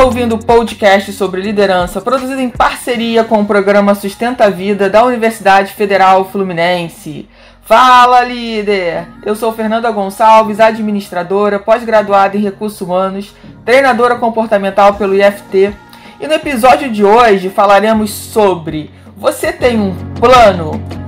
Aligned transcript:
Está 0.00 0.08
ouvindo 0.08 0.34
o 0.34 0.42
podcast 0.42 1.12
sobre 1.12 1.42
liderança, 1.42 2.00
produzido 2.00 2.40
em 2.40 2.48
parceria 2.48 3.22
com 3.22 3.42
o 3.42 3.44
programa 3.44 3.94
Sustenta 3.94 4.46
a 4.46 4.48
Vida 4.48 4.88
da 4.88 5.04
Universidade 5.04 5.74
Federal 5.74 6.24
Fluminense. 6.24 7.28
Fala, 7.60 8.22
líder! 8.22 9.06
Eu 9.26 9.36
sou 9.36 9.52
Fernanda 9.52 9.90
Gonçalves, 9.90 10.58
administradora, 10.58 11.58
pós-graduada 11.58 12.34
em 12.34 12.40
recursos 12.40 12.80
humanos, 12.80 13.34
treinadora 13.62 14.16
comportamental 14.16 14.94
pelo 14.94 15.14
IFT. 15.14 15.74
E 16.18 16.26
no 16.26 16.32
episódio 16.32 16.90
de 16.90 17.04
hoje 17.04 17.50
falaremos 17.50 18.10
sobre: 18.10 18.90
você 19.18 19.52
tem 19.52 19.78
um 19.78 19.94
plano? 20.18 20.99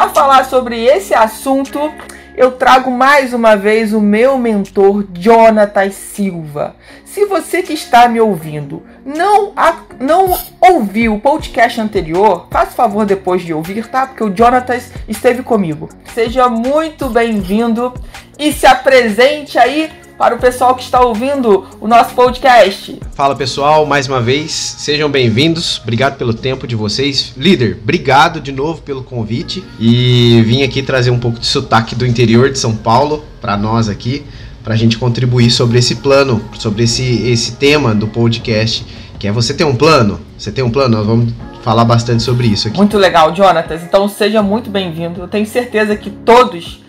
Para 0.00 0.08
falar 0.08 0.44
sobre 0.46 0.82
esse 0.82 1.12
assunto, 1.12 1.92
eu 2.34 2.52
trago 2.52 2.90
mais 2.90 3.34
uma 3.34 3.54
vez 3.54 3.92
o 3.92 4.00
meu 4.00 4.38
mentor 4.38 5.04
Jonatas 5.12 5.92
Silva. 5.94 6.74
Se 7.04 7.26
você 7.26 7.62
que 7.62 7.74
está 7.74 8.08
me 8.08 8.18
ouvindo 8.18 8.82
não, 9.04 9.52
não 10.00 10.38
ouviu 10.58 11.16
o 11.16 11.20
podcast 11.20 11.78
anterior, 11.78 12.46
faça 12.50 12.70
favor 12.70 13.04
depois 13.04 13.42
de 13.42 13.52
ouvir, 13.52 13.88
tá? 13.88 14.06
Porque 14.06 14.24
o 14.24 14.34
Jonatas 14.34 14.90
esteve 15.06 15.42
comigo. 15.42 15.90
Seja 16.14 16.48
muito 16.48 17.10
bem-vindo 17.10 17.92
e 18.38 18.54
se 18.54 18.66
apresente 18.66 19.58
aí 19.58 19.90
para 20.20 20.34
o 20.34 20.38
pessoal 20.38 20.74
que 20.74 20.82
está 20.82 21.00
ouvindo 21.00 21.64
o 21.80 21.88
nosso 21.88 22.14
podcast. 22.14 23.00
Fala 23.14 23.34
pessoal, 23.34 23.86
mais 23.86 24.06
uma 24.06 24.20
vez, 24.20 24.52
sejam 24.52 25.10
bem-vindos. 25.10 25.80
Obrigado 25.82 26.18
pelo 26.18 26.34
tempo 26.34 26.66
de 26.66 26.76
vocês. 26.76 27.32
Líder, 27.38 27.78
obrigado 27.82 28.38
de 28.38 28.52
novo 28.52 28.82
pelo 28.82 29.02
convite 29.02 29.64
e 29.80 30.42
vim 30.44 30.62
aqui 30.62 30.82
trazer 30.82 31.10
um 31.10 31.18
pouco 31.18 31.40
de 31.40 31.46
sotaque 31.46 31.94
do 31.94 32.06
interior 32.06 32.50
de 32.50 32.58
São 32.58 32.76
Paulo 32.76 33.24
para 33.40 33.56
nós 33.56 33.88
aqui, 33.88 34.22
para 34.62 34.74
a 34.74 34.76
gente 34.76 34.98
contribuir 34.98 35.50
sobre 35.50 35.78
esse 35.78 35.96
plano, 35.96 36.44
sobre 36.58 36.82
esse, 36.82 37.26
esse 37.26 37.52
tema 37.52 37.94
do 37.94 38.06
podcast, 38.06 38.84
que 39.18 39.26
é 39.26 39.32
você 39.32 39.54
ter 39.54 39.64
um 39.64 39.74
plano. 39.74 40.20
Você 40.36 40.52
tem 40.52 40.62
um 40.62 40.70
plano? 40.70 40.98
Nós 40.98 41.06
vamos 41.06 41.32
falar 41.62 41.86
bastante 41.86 42.22
sobre 42.22 42.46
isso 42.46 42.68
aqui. 42.68 42.76
Muito 42.76 42.98
legal, 42.98 43.34
Jonatas. 43.34 43.82
Então 43.82 44.06
seja 44.06 44.42
muito 44.42 44.68
bem-vindo. 44.68 45.22
Eu 45.22 45.28
tenho 45.28 45.46
certeza 45.46 45.96
que 45.96 46.10
todos 46.10 46.79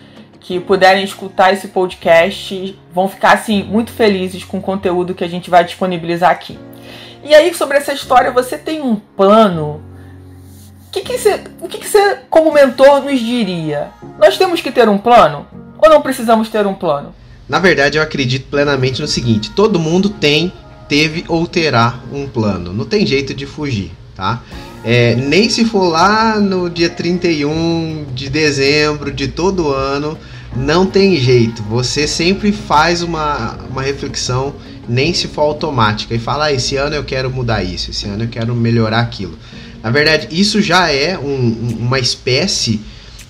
que 0.42 0.58
puderem 0.58 1.04
escutar 1.04 1.52
esse 1.52 1.68
podcast 1.68 2.78
vão 2.92 3.08
ficar 3.08 3.32
assim 3.32 3.62
muito 3.62 3.92
felizes 3.92 4.44
com 4.44 4.58
o 4.58 4.62
conteúdo 4.62 5.14
que 5.14 5.24
a 5.24 5.28
gente 5.28 5.48
vai 5.48 5.64
disponibilizar 5.64 6.30
aqui. 6.30 6.58
E 7.24 7.34
aí 7.34 7.54
sobre 7.54 7.78
essa 7.78 7.92
história, 7.92 8.32
você 8.32 8.58
tem 8.58 8.82
um 8.82 8.96
plano? 8.96 9.80
O 10.88 10.90
que, 10.90 11.00
que 11.00 11.16
você, 11.16 11.40
o 11.60 11.68
que, 11.68 11.78
que 11.78 11.88
você, 11.88 12.18
como 12.28 12.52
mentor, 12.52 13.02
nos 13.02 13.20
diria? 13.20 13.90
Nós 14.18 14.36
temos 14.36 14.60
que 14.60 14.72
ter 14.72 14.88
um 14.88 14.98
plano 14.98 15.46
ou 15.78 15.88
não 15.88 16.02
precisamos 16.02 16.48
ter 16.48 16.66
um 16.66 16.74
plano? 16.74 17.14
Na 17.48 17.58
verdade, 17.58 17.96
eu 17.96 18.02
acredito 18.02 18.50
plenamente 18.50 19.00
no 19.00 19.06
seguinte: 19.06 19.50
todo 19.52 19.78
mundo 19.78 20.10
tem, 20.10 20.52
teve 20.88 21.24
ou 21.28 21.46
terá 21.46 22.00
um 22.12 22.26
plano. 22.26 22.72
Não 22.72 22.84
tem 22.84 23.06
jeito 23.06 23.32
de 23.32 23.46
fugir, 23.46 23.92
tá? 24.14 24.42
É, 24.84 25.14
nem 25.14 25.48
se 25.48 25.64
for 25.64 25.88
lá 25.88 26.40
no 26.40 26.68
dia 26.68 26.90
31 26.90 28.06
de 28.12 28.28
dezembro 28.28 29.12
de 29.12 29.28
todo 29.28 29.72
ano, 29.72 30.18
não 30.54 30.86
tem 30.86 31.16
jeito. 31.16 31.62
Você 31.64 32.06
sempre 32.06 32.52
faz 32.52 33.02
uma, 33.02 33.58
uma 33.70 33.82
reflexão, 33.82 34.54
nem 34.88 35.14
se 35.14 35.28
for 35.28 35.42
automática, 35.42 36.14
e 36.14 36.18
fala: 36.18 36.46
ah, 36.46 36.52
esse 36.52 36.76
ano 36.76 36.94
eu 36.94 37.04
quero 37.04 37.30
mudar 37.30 37.62
isso, 37.62 37.90
esse 37.90 38.06
ano 38.06 38.24
eu 38.24 38.28
quero 38.28 38.54
melhorar 38.54 39.00
aquilo. 39.00 39.38
Na 39.82 39.90
verdade, 39.90 40.28
isso 40.30 40.62
já 40.62 40.90
é 40.90 41.18
um, 41.18 41.76
uma 41.80 41.98
espécie 41.98 42.80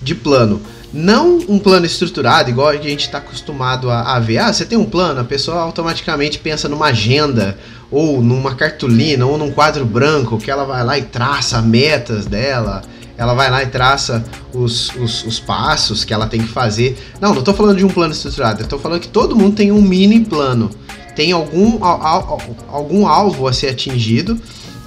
de 0.01 0.13
plano. 0.13 0.61
Não 0.93 1.39
um 1.49 1.57
plano 1.57 1.87
estruturado, 1.87 2.51
igual 2.51 2.67
a 2.67 2.77
gente 2.77 3.05
está 3.05 3.17
acostumado 3.17 3.89
a, 3.89 4.15
a, 4.15 4.19
ver. 4.19 4.37
Ah, 4.37 4.53
você 4.53 4.63
tem 4.63 4.77
um 4.77 4.85
plano, 4.85 5.19
a 5.19 5.23
pessoa 5.23 5.59
automaticamente 5.61 6.37
pensa 6.37 6.69
numa 6.69 6.87
agenda, 6.87 7.57
ou 7.89 8.21
numa 8.21 8.53
cartolina, 8.53 9.25
ou 9.25 9.35
num 9.35 9.49
quadro 9.49 9.85
branco, 9.85 10.37
que 10.37 10.51
ela 10.51 10.65
vai 10.65 10.83
lá 10.83 10.97
e 10.99 11.01
traça 11.01 11.59
metas 11.63 12.27
dela, 12.27 12.83
ela 13.17 13.33
vai 13.33 13.49
lá 13.49 13.63
e 13.63 13.67
traça 13.67 14.23
os, 14.53 14.89
os, 14.95 15.23
os 15.23 15.39
passos 15.39 16.03
que 16.03 16.13
ela 16.13 16.27
tem 16.27 16.41
que 16.41 16.47
fazer. 16.47 16.97
Não, 17.21 17.31
não 17.31 17.39
estou 17.39 17.53
falando 17.53 17.77
de 17.77 17.85
um 17.85 17.89
plano 17.89 18.13
estruturado, 18.13 18.61
estou 18.61 18.79
falando 18.79 19.01
que 19.01 19.07
todo 19.07 19.35
mundo 19.35 19.55
tem 19.55 19.71
um 19.71 19.81
mini 19.81 20.19
plano, 20.21 20.69
tem 21.15 21.31
algum, 21.31 21.83
algum 21.83 23.07
alvo 23.07 23.47
a 23.47 23.53
ser 23.53 23.69
atingido 23.69 24.39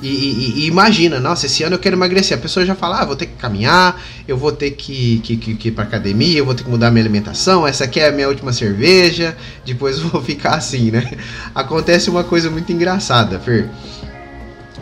e, 0.02 0.08
e, 0.08 0.60
e, 0.60 0.66
imagina, 0.66 1.18
nossa, 1.18 1.46
esse 1.46 1.62
ano 1.62 1.76
eu 1.76 1.78
quero 1.78 1.96
emagrecer. 1.96 2.36
A 2.36 2.40
pessoa 2.40 2.66
já 2.66 2.74
fala, 2.74 3.00
ah, 3.00 3.04
vou 3.04 3.16
ter 3.16 3.26
que 3.26 3.34
caminhar, 3.34 4.00
eu 4.28 4.36
vou 4.36 4.52
ter 4.52 4.72
que, 4.72 5.20
que, 5.20 5.36
que, 5.36 5.54
que 5.54 5.68
ir 5.68 5.72
pra 5.72 5.84
academia, 5.84 6.38
eu 6.38 6.44
vou 6.44 6.54
ter 6.54 6.64
que 6.64 6.70
mudar 6.70 6.90
minha 6.90 7.02
alimentação, 7.02 7.66
essa 7.66 7.84
aqui 7.84 8.00
é 8.00 8.08
a 8.08 8.12
minha 8.12 8.28
última 8.28 8.52
cerveja, 8.52 9.36
depois 9.64 9.98
eu 9.98 10.08
vou 10.08 10.22
ficar 10.22 10.54
assim, 10.54 10.90
né? 10.90 11.10
Acontece 11.54 12.10
uma 12.10 12.24
coisa 12.24 12.50
muito 12.50 12.70
engraçada, 12.72 13.40
Fer. 13.40 13.68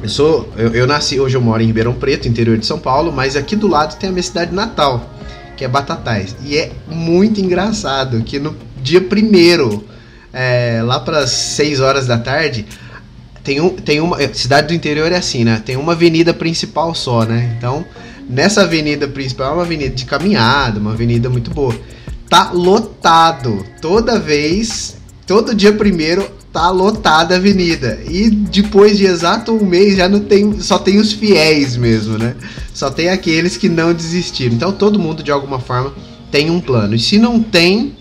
Eu 0.04 0.10
sou. 0.10 0.52
Eu, 0.54 0.74
eu 0.74 0.86
nasci, 0.86 1.18
hoje 1.18 1.34
eu 1.34 1.40
moro 1.40 1.62
em 1.62 1.66
Ribeirão 1.66 1.94
Preto, 1.94 2.28
interior 2.28 2.58
de 2.58 2.66
São 2.66 2.78
Paulo, 2.78 3.10
mas 3.10 3.36
aqui 3.36 3.56
do 3.56 3.66
lado 3.66 3.98
tem 3.98 4.10
a 4.10 4.12
minha 4.12 4.22
cidade 4.22 4.54
natal, 4.54 5.08
que 5.56 5.64
é 5.64 5.68
Batatais. 5.68 6.36
E 6.44 6.58
é 6.58 6.70
muito 6.86 7.40
engraçado 7.40 8.22
que 8.22 8.38
no 8.38 8.54
dia 8.82 9.00
primeiro, 9.00 9.82
é, 10.30 10.82
lá 10.84 11.00
para 11.00 11.26
6 11.26 11.80
horas 11.80 12.06
da 12.06 12.18
tarde, 12.18 12.66
tem, 13.42 13.62
um, 13.62 13.70
tem 13.70 13.98
uma. 13.98 14.22
É, 14.22 14.30
cidade 14.34 14.68
do 14.68 14.74
interior 14.74 15.10
é 15.10 15.16
assim, 15.16 15.42
né? 15.42 15.62
Tem 15.64 15.74
uma 15.74 15.92
avenida 15.92 16.34
principal 16.34 16.94
só, 16.94 17.24
né? 17.24 17.54
Então, 17.56 17.82
nessa 18.28 18.60
avenida 18.60 19.08
principal 19.08 19.52
é 19.52 19.54
uma 19.54 19.62
avenida 19.62 19.94
de 19.94 20.04
caminhada, 20.04 20.78
uma 20.80 20.92
avenida 20.92 21.30
muito 21.30 21.50
boa. 21.50 21.74
Tá 22.28 22.50
lotado. 22.52 23.64
Toda 23.80 24.18
vez, 24.18 24.98
todo 25.26 25.54
dia 25.54 25.72
primeiro, 25.72 26.30
tá 26.54 26.70
lotada 26.70 27.34
a 27.34 27.36
avenida. 27.36 27.98
E 28.08 28.30
depois 28.30 28.96
de 28.96 29.04
exato 29.04 29.52
um 29.52 29.66
mês 29.66 29.98
já 29.98 30.08
não 30.08 30.20
tem. 30.20 30.58
Só 30.60 30.78
tem 30.78 30.98
os 30.98 31.12
fiéis 31.12 31.76
mesmo, 31.76 32.16
né? 32.16 32.34
Só 32.72 32.90
tem 32.90 33.10
aqueles 33.10 33.58
que 33.58 33.68
não 33.68 33.92
desistiram. 33.92 34.54
Então 34.54 34.72
todo 34.72 34.98
mundo, 34.98 35.22
de 35.22 35.30
alguma 35.30 35.60
forma, 35.60 35.92
tem 36.30 36.50
um 36.50 36.60
plano. 36.60 36.94
E 36.94 36.98
se 36.98 37.18
não 37.18 37.42
tem. 37.42 37.96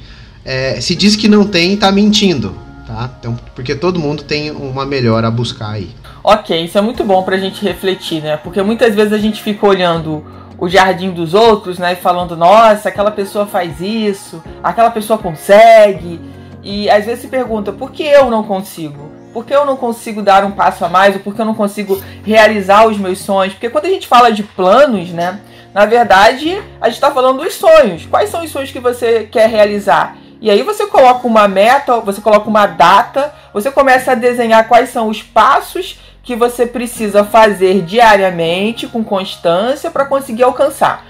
É, 0.45 0.79
se 0.79 0.95
diz 0.95 1.15
que 1.15 1.27
não 1.27 1.45
tem, 1.45 1.75
tá 1.75 1.91
mentindo 1.91 2.63
tá? 2.93 3.09
Então, 3.19 3.35
porque 3.55 3.75
todo 3.75 3.99
mundo 3.99 4.23
tem 4.23 4.51
uma 4.51 4.85
melhora 4.85 5.27
a 5.27 5.31
buscar 5.31 5.71
aí. 5.71 5.89
Ok, 6.23 6.63
isso 6.63 6.77
é 6.77 6.81
muito 6.81 7.03
bom 7.03 7.23
pra 7.23 7.37
gente 7.37 7.63
refletir, 7.63 8.21
né? 8.21 8.37
Porque 8.37 8.61
muitas 8.61 8.95
vezes 8.95 9.11
a 9.11 9.17
gente 9.17 9.41
fica 9.41 9.65
olhando 9.65 10.23
o 10.57 10.69
jardim 10.69 11.11
dos 11.11 11.33
outros, 11.33 11.79
né? 11.79 11.93
E 11.93 11.95
falando, 11.95 12.37
nossa, 12.37 12.89
aquela 12.89 13.11
pessoa 13.11 13.45
faz 13.45 13.81
isso, 13.81 14.41
aquela 14.63 14.91
pessoa 14.91 15.17
consegue. 15.17 16.19
E 16.63 16.89
às 16.89 17.05
vezes 17.05 17.21
se 17.21 17.27
pergunta, 17.27 17.71
por 17.71 17.91
que 17.91 18.03
eu 18.03 18.31
não 18.31 18.43
consigo? 18.43 19.11
Por 19.33 19.45
que 19.45 19.53
eu 19.53 19.65
não 19.65 19.75
consigo 19.75 20.21
dar 20.21 20.45
um 20.45 20.51
passo 20.51 20.85
a 20.85 20.89
mais? 20.89 21.15
Ou 21.15 21.21
por 21.21 21.35
que 21.35 21.41
eu 21.41 21.45
não 21.45 21.55
consigo 21.55 22.01
realizar 22.23 22.87
os 22.87 22.97
meus 22.97 23.19
sonhos? 23.19 23.53
Porque 23.53 23.69
quando 23.69 23.85
a 23.85 23.89
gente 23.89 24.07
fala 24.07 24.31
de 24.31 24.43
planos, 24.43 25.09
né? 25.09 25.39
Na 25.73 25.85
verdade, 25.85 26.61
a 26.79 26.85
gente 26.85 26.95
está 26.95 27.11
falando 27.11 27.41
dos 27.43 27.55
sonhos. 27.55 28.05
Quais 28.05 28.29
são 28.29 28.43
os 28.43 28.51
sonhos 28.51 28.71
que 28.71 28.79
você 28.79 29.27
quer 29.29 29.49
realizar? 29.49 30.15
E 30.39 30.51
aí 30.51 30.61
você 30.61 30.85
coloca 30.85 31.25
uma 31.25 31.47
meta, 31.47 31.99
você 31.99 32.21
coloca 32.21 32.47
uma 32.47 32.67
data, 32.67 33.33
você 33.53 33.71
começa 33.71 34.11
a 34.11 34.15
desenhar 34.15 34.67
quais 34.67 34.89
são 34.89 35.09
os 35.09 35.23
passos 35.23 35.99
que 36.21 36.35
você 36.35 36.65
precisa 36.65 37.23
fazer 37.23 37.81
diariamente, 37.81 38.87
com 38.87 39.03
constância, 39.03 39.89
para 39.89 40.05
conseguir 40.05 40.43
alcançar. 40.43 41.05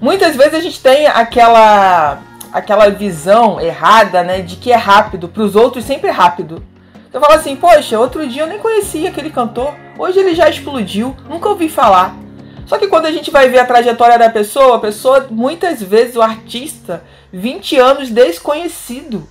Muitas 0.00 0.34
vezes 0.34 0.54
a 0.54 0.60
gente 0.60 0.80
tem 0.80 1.06
aquela 1.06 2.18
aquela 2.52 2.88
visão 2.88 3.60
errada, 3.60 4.22
né, 4.22 4.40
de 4.40 4.56
que 4.56 4.72
é 4.72 4.76
rápido, 4.76 5.28
para 5.28 5.42
os 5.42 5.54
outros 5.54 5.84
sempre 5.84 6.08
é 6.08 6.12
rápido. 6.12 6.62
Você 7.10 7.18
fala 7.18 7.34
assim, 7.34 7.56
poxa, 7.56 7.98
outro 7.98 8.26
dia 8.26 8.42
eu 8.42 8.46
nem 8.46 8.58
conhecia 8.58 9.08
aquele 9.08 9.30
cantor, 9.30 9.74
hoje 9.98 10.20
ele 10.20 10.34
já 10.34 10.48
explodiu, 10.48 11.16
nunca 11.28 11.48
ouvi 11.48 11.68
falar. 11.68 12.14
Só 12.66 12.78
que 12.78 12.86
quando 12.86 13.06
a 13.06 13.10
gente 13.10 13.32
vai 13.32 13.48
ver 13.48 13.58
a 13.58 13.66
trajetória 13.66 14.16
da 14.16 14.30
pessoa, 14.30 14.76
a 14.76 14.80
pessoa, 14.80 15.26
muitas 15.28 15.82
vezes, 15.82 16.14
o 16.14 16.22
artista, 16.22 17.02
20 17.32 17.76
anos 17.76 18.10
desconhecido. 18.10 19.28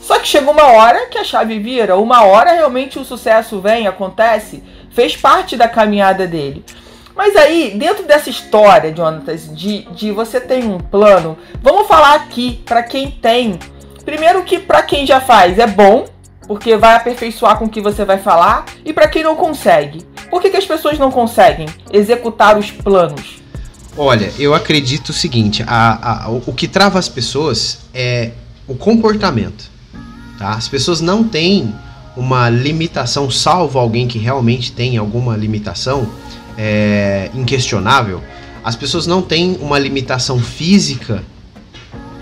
Só 0.00 0.18
que 0.18 0.26
chega 0.26 0.50
uma 0.50 0.64
hora 0.64 1.06
que 1.08 1.18
a 1.18 1.24
chave 1.24 1.58
vira, 1.58 1.96
uma 1.96 2.24
hora 2.24 2.52
realmente 2.52 2.98
o 2.98 3.04
sucesso 3.04 3.60
vem, 3.60 3.86
acontece, 3.86 4.64
fez 4.90 5.14
parte 5.14 5.56
da 5.58 5.68
caminhada 5.68 6.26
dele. 6.26 6.64
Mas 7.14 7.36
aí, 7.36 7.74
dentro 7.76 8.04
dessa 8.04 8.30
história, 8.30 8.94
Jonatas, 8.94 9.48
de, 9.54 9.82
de 9.92 10.10
você 10.10 10.40
tem 10.40 10.64
um 10.64 10.78
plano, 10.78 11.36
vamos 11.62 11.86
falar 11.86 12.14
aqui 12.14 12.60
para 12.64 12.82
quem 12.82 13.10
tem. 13.10 13.58
Primeiro 14.04 14.42
que 14.42 14.58
para 14.58 14.82
quem 14.82 15.06
já 15.06 15.20
faz 15.20 15.58
é 15.58 15.66
bom, 15.66 16.06
porque 16.46 16.76
vai 16.76 16.94
aperfeiçoar 16.94 17.58
com 17.58 17.66
o 17.66 17.68
que 17.68 17.80
você 17.80 18.04
vai 18.04 18.18
falar, 18.18 18.64
e 18.84 18.92
para 18.92 19.08
quem 19.08 19.22
não 19.22 19.36
consegue. 19.36 20.04
Por 20.30 20.40
que, 20.40 20.50
que 20.50 20.56
as 20.56 20.66
pessoas 20.66 20.98
não 20.98 21.10
conseguem 21.10 21.66
executar 21.92 22.58
os 22.58 22.70
planos? 22.70 23.42
Olha, 23.96 24.32
eu 24.38 24.54
acredito 24.54 25.10
o 25.10 25.12
seguinte: 25.12 25.62
a, 25.66 26.24
a, 26.24 26.30
o 26.30 26.52
que 26.52 26.66
trava 26.66 26.98
as 26.98 27.08
pessoas 27.08 27.80
é 27.92 28.30
o 28.66 28.74
comportamento. 28.74 29.70
Tá? 30.38 30.50
As 30.50 30.66
pessoas 30.66 31.00
não 31.00 31.22
têm 31.22 31.74
uma 32.16 32.48
limitação, 32.48 33.30
salvo 33.30 33.78
alguém 33.78 34.08
que 34.08 34.18
realmente 34.18 34.72
tem 34.72 34.96
alguma 34.96 35.36
limitação 35.36 36.08
é, 36.56 37.30
inquestionável. 37.34 38.22
As 38.64 38.76
pessoas 38.76 39.06
não 39.06 39.22
têm 39.22 39.58
uma 39.60 39.78
limitação 39.78 40.38
física 40.38 41.22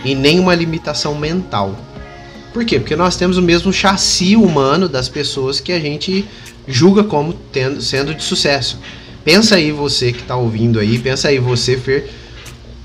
e 0.05 0.15
nem 0.15 0.39
uma 0.39 0.55
limitação 0.55 1.15
mental. 1.15 1.79
Por 2.53 2.65
quê? 2.65 2.81
Porque 2.81 2.97
nós 2.97 3.17
temos 3.17 3.37
o 3.37 3.43
mesmo 3.43 3.73
chassi 3.73 4.35
humano 4.37 4.89
das 4.89 5.09
pessoas 5.09 5.61
que 5.61 5.73
a 5.73 5.79
gente 5.79 6.25
julga 6.67 7.05
como 7.05 7.33
tendo, 7.33 7.81
sendo 7.81 8.15
de 8.15 8.23
sucesso. 8.23 8.79
Pensa 9.25 9.57
aí 9.57 9.71
você 9.71 10.13
que 10.13 10.21
está 10.21 10.37
ouvindo 10.37 10.81
aí, 10.81 10.99
pensa 10.99 11.29
aí 11.29 11.39
você, 11.39 11.77
Fer. 11.77 12.11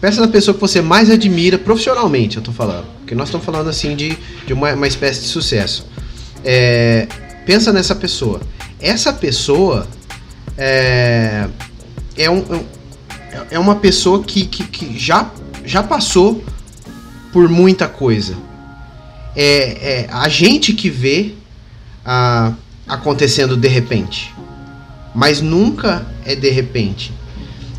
Pensa 0.02 0.22
na 0.22 0.28
pessoa 0.28 0.54
que 0.54 0.62
você 0.62 0.82
mais 0.82 1.10
admira 1.10 1.58
profissionalmente, 1.58 2.36
eu 2.36 2.42
estou 2.42 2.54
falando. 2.54 2.86
Porque 3.00 3.16
nós 3.16 3.30
estamos 3.30 3.46
falando 3.46 3.70
assim 3.70 3.96
de, 3.96 4.18
de 4.46 4.54
uma, 4.54 4.74
uma 4.74 4.88
espécie 4.88 5.22
de 5.22 5.28
sucesso. 5.28 5.88
É, 6.44 7.08
pensa 7.46 7.72
nessa 7.72 7.96
pessoa. 7.96 8.42
Essa 8.80 9.14
pessoa 9.14 9.88
é, 10.58 11.48
é, 12.18 12.30
um, 12.30 12.44
é 13.52 13.60
uma 13.60 13.76
pessoa 13.76 14.24
que, 14.24 14.46
que, 14.46 14.64
que 14.64 14.98
já, 14.98 15.30
já 15.66 15.84
passou 15.84 16.44
por 17.32 17.50
muita 17.50 17.88
coisa. 17.88 18.36
É, 19.36 20.04
é 20.06 20.08
a 20.12 20.30
gente 20.30 20.74
que 20.74 20.90
vê 20.90 21.34
a, 22.06 22.54
acontecendo 22.88 23.58
de 23.58 23.68
repente, 23.68 24.34
mas 25.14 25.42
nunca 25.42 26.06
é 26.26 26.36
de 26.36 26.50
repente. 26.50 27.12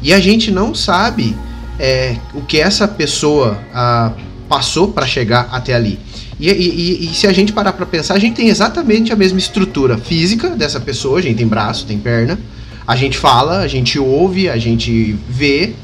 E 0.02 0.12
a 0.12 0.20
gente 0.20 0.50
não 0.50 0.74
sabe 0.74 1.34
é, 1.78 2.16
o 2.34 2.42
que 2.42 2.60
essa 2.60 2.86
pessoa 2.86 3.58
a, 3.72 4.12
passou 4.48 4.92
para 4.92 5.06
chegar 5.06 5.48
até 5.50 5.74
ali. 5.74 5.98
E, 6.38 6.50
e, 6.50 7.10
e, 7.10 7.14
se 7.14 7.26
a 7.26 7.32
gente 7.32 7.52
parar 7.52 7.72
para 7.72 7.86
pensar, 7.86 8.14
a 8.14 8.18
gente 8.18 8.36
tem 8.36 8.48
exatamente 8.48 9.10
a 9.10 9.16
mesma 9.16 9.38
estrutura 9.38 9.96
física 9.96 10.50
dessa 10.50 10.78
pessoa. 10.78 11.18
A 11.18 11.22
gente 11.22 11.38
tem 11.38 11.46
braço, 11.46 11.86
tem 11.86 11.98
perna. 11.98 12.38
A 12.86 12.94
gente 12.94 13.18
fala, 13.18 13.58
a 13.58 13.68
gente 13.68 13.98
ouve, 13.98 14.48
a 14.48 14.56
gente 14.56 15.18
vê. 15.28 15.74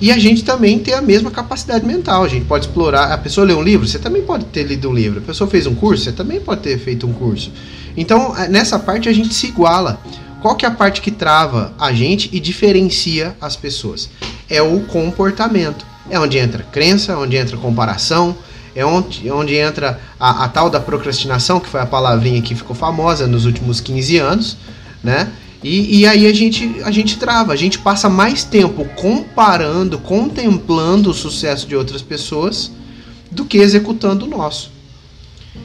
E 0.00 0.10
a 0.10 0.18
gente 0.18 0.44
também 0.44 0.78
tem 0.78 0.92
a 0.92 1.00
mesma 1.00 1.30
capacidade 1.30 1.86
mental. 1.86 2.24
A 2.24 2.28
gente 2.28 2.44
pode 2.44 2.66
explorar. 2.66 3.12
A 3.12 3.18
pessoa 3.18 3.46
lê 3.46 3.54
um 3.54 3.62
livro, 3.62 3.86
você 3.86 3.98
também 3.98 4.22
pode 4.22 4.44
ter 4.46 4.64
lido 4.64 4.90
um 4.90 4.92
livro. 4.92 5.20
A 5.20 5.22
pessoa 5.22 5.48
fez 5.48 5.66
um 5.66 5.74
curso, 5.74 6.04
você 6.04 6.12
também 6.12 6.40
pode 6.40 6.62
ter 6.62 6.76
feito 6.78 7.06
um 7.06 7.12
curso. 7.12 7.52
Então, 7.96 8.36
é, 8.36 8.48
nessa 8.48 8.78
parte 8.78 9.08
a 9.08 9.12
gente 9.12 9.32
se 9.32 9.46
iguala. 9.46 10.00
Qual 10.42 10.56
que 10.56 10.66
é 10.66 10.68
a 10.68 10.72
parte 10.72 11.00
que 11.00 11.10
trava 11.10 11.72
a 11.78 11.92
gente 11.92 12.28
e 12.32 12.40
diferencia 12.40 13.34
as 13.40 13.56
pessoas? 13.56 14.10
É 14.50 14.60
o 14.60 14.80
comportamento. 14.80 15.86
É 16.10 16.18
onde 16.18 16.36
entra 16.36 16.62
crença, 16.64 17.16
onde 17.16 17.36
entra 17.36 17.56
comparação, 17.56 18.36
é 18.74 18.84
onde, 18.84 19.30
onde 19.30 19.54
entra 19.54 19.98
a, 20.20 20.44
a, 20.44 20.48
tal 20.48 20.68
da 20.68 20.80
procrastinação, 20.80 21.60
que 21.60 21.68
foi 21.68 21.80
a 21.80 21.86
palavrinha 21.86 22.42
que 22.42 22.54
ficou 22.54 22.76
famosa 22.76 23.26
nos 23.26 23.46
últimos 23.46 23.80
15 23.80 24.18
anos, 24.18 24.56
né? 25.02 25.30
E, 25.64 26.00
e 26.00 26.06
aí 26.06 26.26
a 26.26 26.32
gente, 26.34 26.82
a 26.84 26.90
gente 26.90 27.18
trava, 27.18 27.54
a 27.54 27.56
gente 27.56 27.78
passa 27.78 28.10
mais 28.10 28.44
tempo 28.44 28.84
comparando, 28.96 29.98
contemplando 29.98 31.08
o 31.08 31.14
sucesso 31.14 31.66
de 31.66 31.74
outras 31.74 32.02
pessoas 32.02 32.70
do 33.30 33.46
que 33.46 33.56
executando 33.56 34.26
o 34.26 34.28
nosso. 34.28 34.70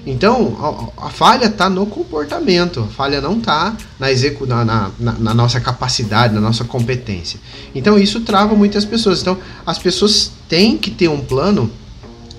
Então, 0.06 0.92
a, 0.98 1.08
a 1.08 1.10
falha 1.10 1.48
está 1.48 1.70
no 1.70 1.86
comportamento, 1.86 2.80
a 2.80 2.94
falha 2.94 3.20
não 3.20 3.40
está 3.40 3.76
na, 4.00 4.10
execu 4.10 4.46
na, 4.46 4.64
na, 4.64 4.92
na, 4.98 5.34
nossa 5.34 5.60
capacidade, 5.60 6.34
na 6.34 6.40
nossa 6.40 6.64
competência. 6.64 7.38
Então, 7.76 8.00
isso 8.00 8.22
trava 8.22 8.56
muitas 8.56 8.86
pessoas. 8.86 9.22
Então, 9.22 9.38
as 9.66 9.78
pessoas 9.78 10.32
têm 10.48 10.78
que 10.78 10.92
ter 10.92 11.10
um 11.10 11.20
plano, 11.20 11.70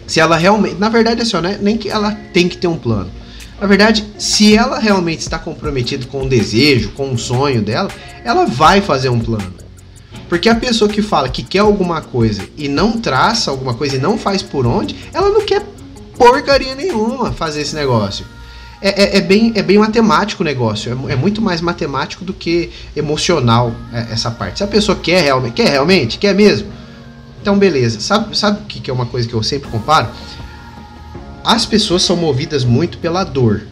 se 0.06 0.18
ela 0.18 0.36
realmente. 0.36 0.76
Na 0.76 0.88
verdade, 0.88 1.20
assim, 1.20 1.36
né? 1.42 1.58
nem 1.60 1.76
que 1.76 1.90
ela 1.90 2.12
tem 2.32 2.48
que 2.48 2.56
ter 2.56 2.68
um 2.68 2.78
plano. 2.78 3.10
Na 3.60 3.66
verdade, 3.66 4.06
se 4.16 4.56
ela 4.56 4.78
realmente 4.78 5.20
está 5.20 5.38
comprometida 5.38 6.06
com 6.06 6.22
um 6.22 6.28
desejo, 6.28 6.92
com 6.92 7.10
um 7.10 7.18
sonho 7.18 7.60
dela, 7.60 7.90
ela 8.24 8.46
vai 8.46 8.80
fazer 8.80 9.10
um 9.10 9.20
plano. 9.20 9.52
Porque 10.30 10.48
a 10.48 10.54
pessoa 10.54 10.90
que 10.90 11.02
fala 11.02 11.28
que 11.28 11.42
quer 11.42 11.58
alguma 11.58 12.00
coisa 12.00 12.42
e 12.56 12.68
não 12.68 12.98
traça 12.98 13.50
alguma 13.50 13.74
coisa 13.74 13.96
e 13.96 13.98
não 13.98 14.16
faz 14.16 14.42
por 14.42 14.66
onde, 14.66 14.96
ela 15.12 15.28
não 15.28 15.44
quer 15.44 15.62
porcaria 16.16 16.74
nenhuma 16.74 17.32
fazer 17.32 17.60
esse 17.60 17.74
negócio. 17.74 18.24
É, 18.80 18.88
é, 18.88 19.16
é, 19.18 19.20
bem, 19.20 19.52
é 19.54 19.62
bem 19.62 19.76
matemático 19.76 20.42
o 20.42 20.46
negócio, 20.46 20.90
é, 20.90 21.12
é, 21.12 21.16
muito 21.16 21.42
mais 21.42 21.60
matemático 21.60 22.24
do 22.24 22.32
que 22.32 22.70
emocional 22.96 23.74
é, 23.92 24.06
essa 24.12 24.30
parte. 24.30 24.58
Se 24.58 24.64
a 24.64 24.66
pessoa 24.66 24.96
quer 24.96 25.22
realmente, 25.22 25.52
quer 25.52 25.68
realmente, 25.68 26.18
quer 26.18 26.34
mesmo, 26.34 26.68
então 27.42 27.58
beleza. 27.58 28.00
Sabe, 28.00 28.36
sabe 28.36 28.62
o 28.62 28.64
que, 28.64 28.80
que 28.80 28.90
é 28.90 28.94
uma 28.94 29.04
coisa 29.04 29.28
que 29.28 29.34
eu 29.34 29.42
sempre 29.42 29.68
comparo? 29.68 30.08
As 31.44 31.64
pessoas 31.64 32.02
são 32.02 32.16
movidas 32.16 32.64
muito 32.64 32.98
pela 32.98 33.24
dor. 33.24 33.62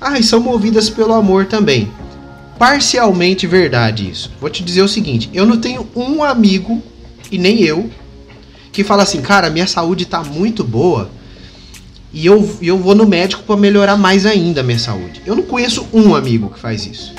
Ah, 0.00 0.18
e 0.18 0.22
são 0.22 0.40
movidas 0.40 0.90
pelo 0.90 1.12
amor 1.12 1.46
também. 1.46 1.90
Parcialmente 2.58 3.46
verdade 3.46 4.08
isso. 4.08 4.30
Vou 4.40 4.50
te 4.50 4.62
dizer 4.62 4.82
o 4.82 4.88
seguinte: 4.88 5.30
eu 5.32 5.46
não 5.46 5.58
tenho 5.58 5.88
um 5.94 6.22
amigo, 6.22 6.82
e 7.30 7.38
nem 7.38 7.62
eu, 7.62 7.90
que 8.72 8.84
fala 8.84 9.02
assim, 9.02 9.22
cara, 9.22 9.50
minha 9.50 9.66
saúde 9.66 10.04
tá 10.04 10.22
muito 10.22 10.64
boa 10.64 11.10
e 12.14 12.26
eu, 12.26 12.48
eu 12.62 12.78
vou 12.78 12.94
no 12.94 13.04
médico 13.04 13.42
para 13.42 13.56
melhorar 13.56 13.96
mais 13.96 14.24
ainda 14.24 14.60
a 14.60 14.64
minha 14.64 14.78
saúde. 14.78 15.20
Eu 15.26 15.34
não 15.34 15.42
conheço 15.42 15.84
um 15.92 16.14
amigo 16.14 16.48
que 16.48 16.60
faz 16.60 16.86
isso. 16.86 17.12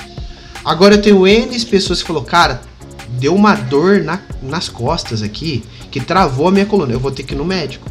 Agora 0.64 0.94
eu 0.94 1.02
tenho 1.02 1.26
N 1.26 1.64
pessoas 1.66 2.00
que 2.00 2.06
falou, 2.06 2.24
cara, 2.24 2.62
deu 3.10 3.34
uma 3.34 3.54
dor 3.54 4.02
na, 4.02 4.20
nas 4.42 4.70
costas 4.70 5.22
aqui 5.22 5.62
que 5.90 6.00
travou 6.00 6.48
a 6.48 6.50
minha 6.50 6.64
coluna. 6.64 6.94
Eu 6.94 6.98
vou 6.98 7.10
ter 7.10 7.24
que 7.24 7.34
ir 7.34 7.36
no 7.36 7.44
médico. 7.44 7.86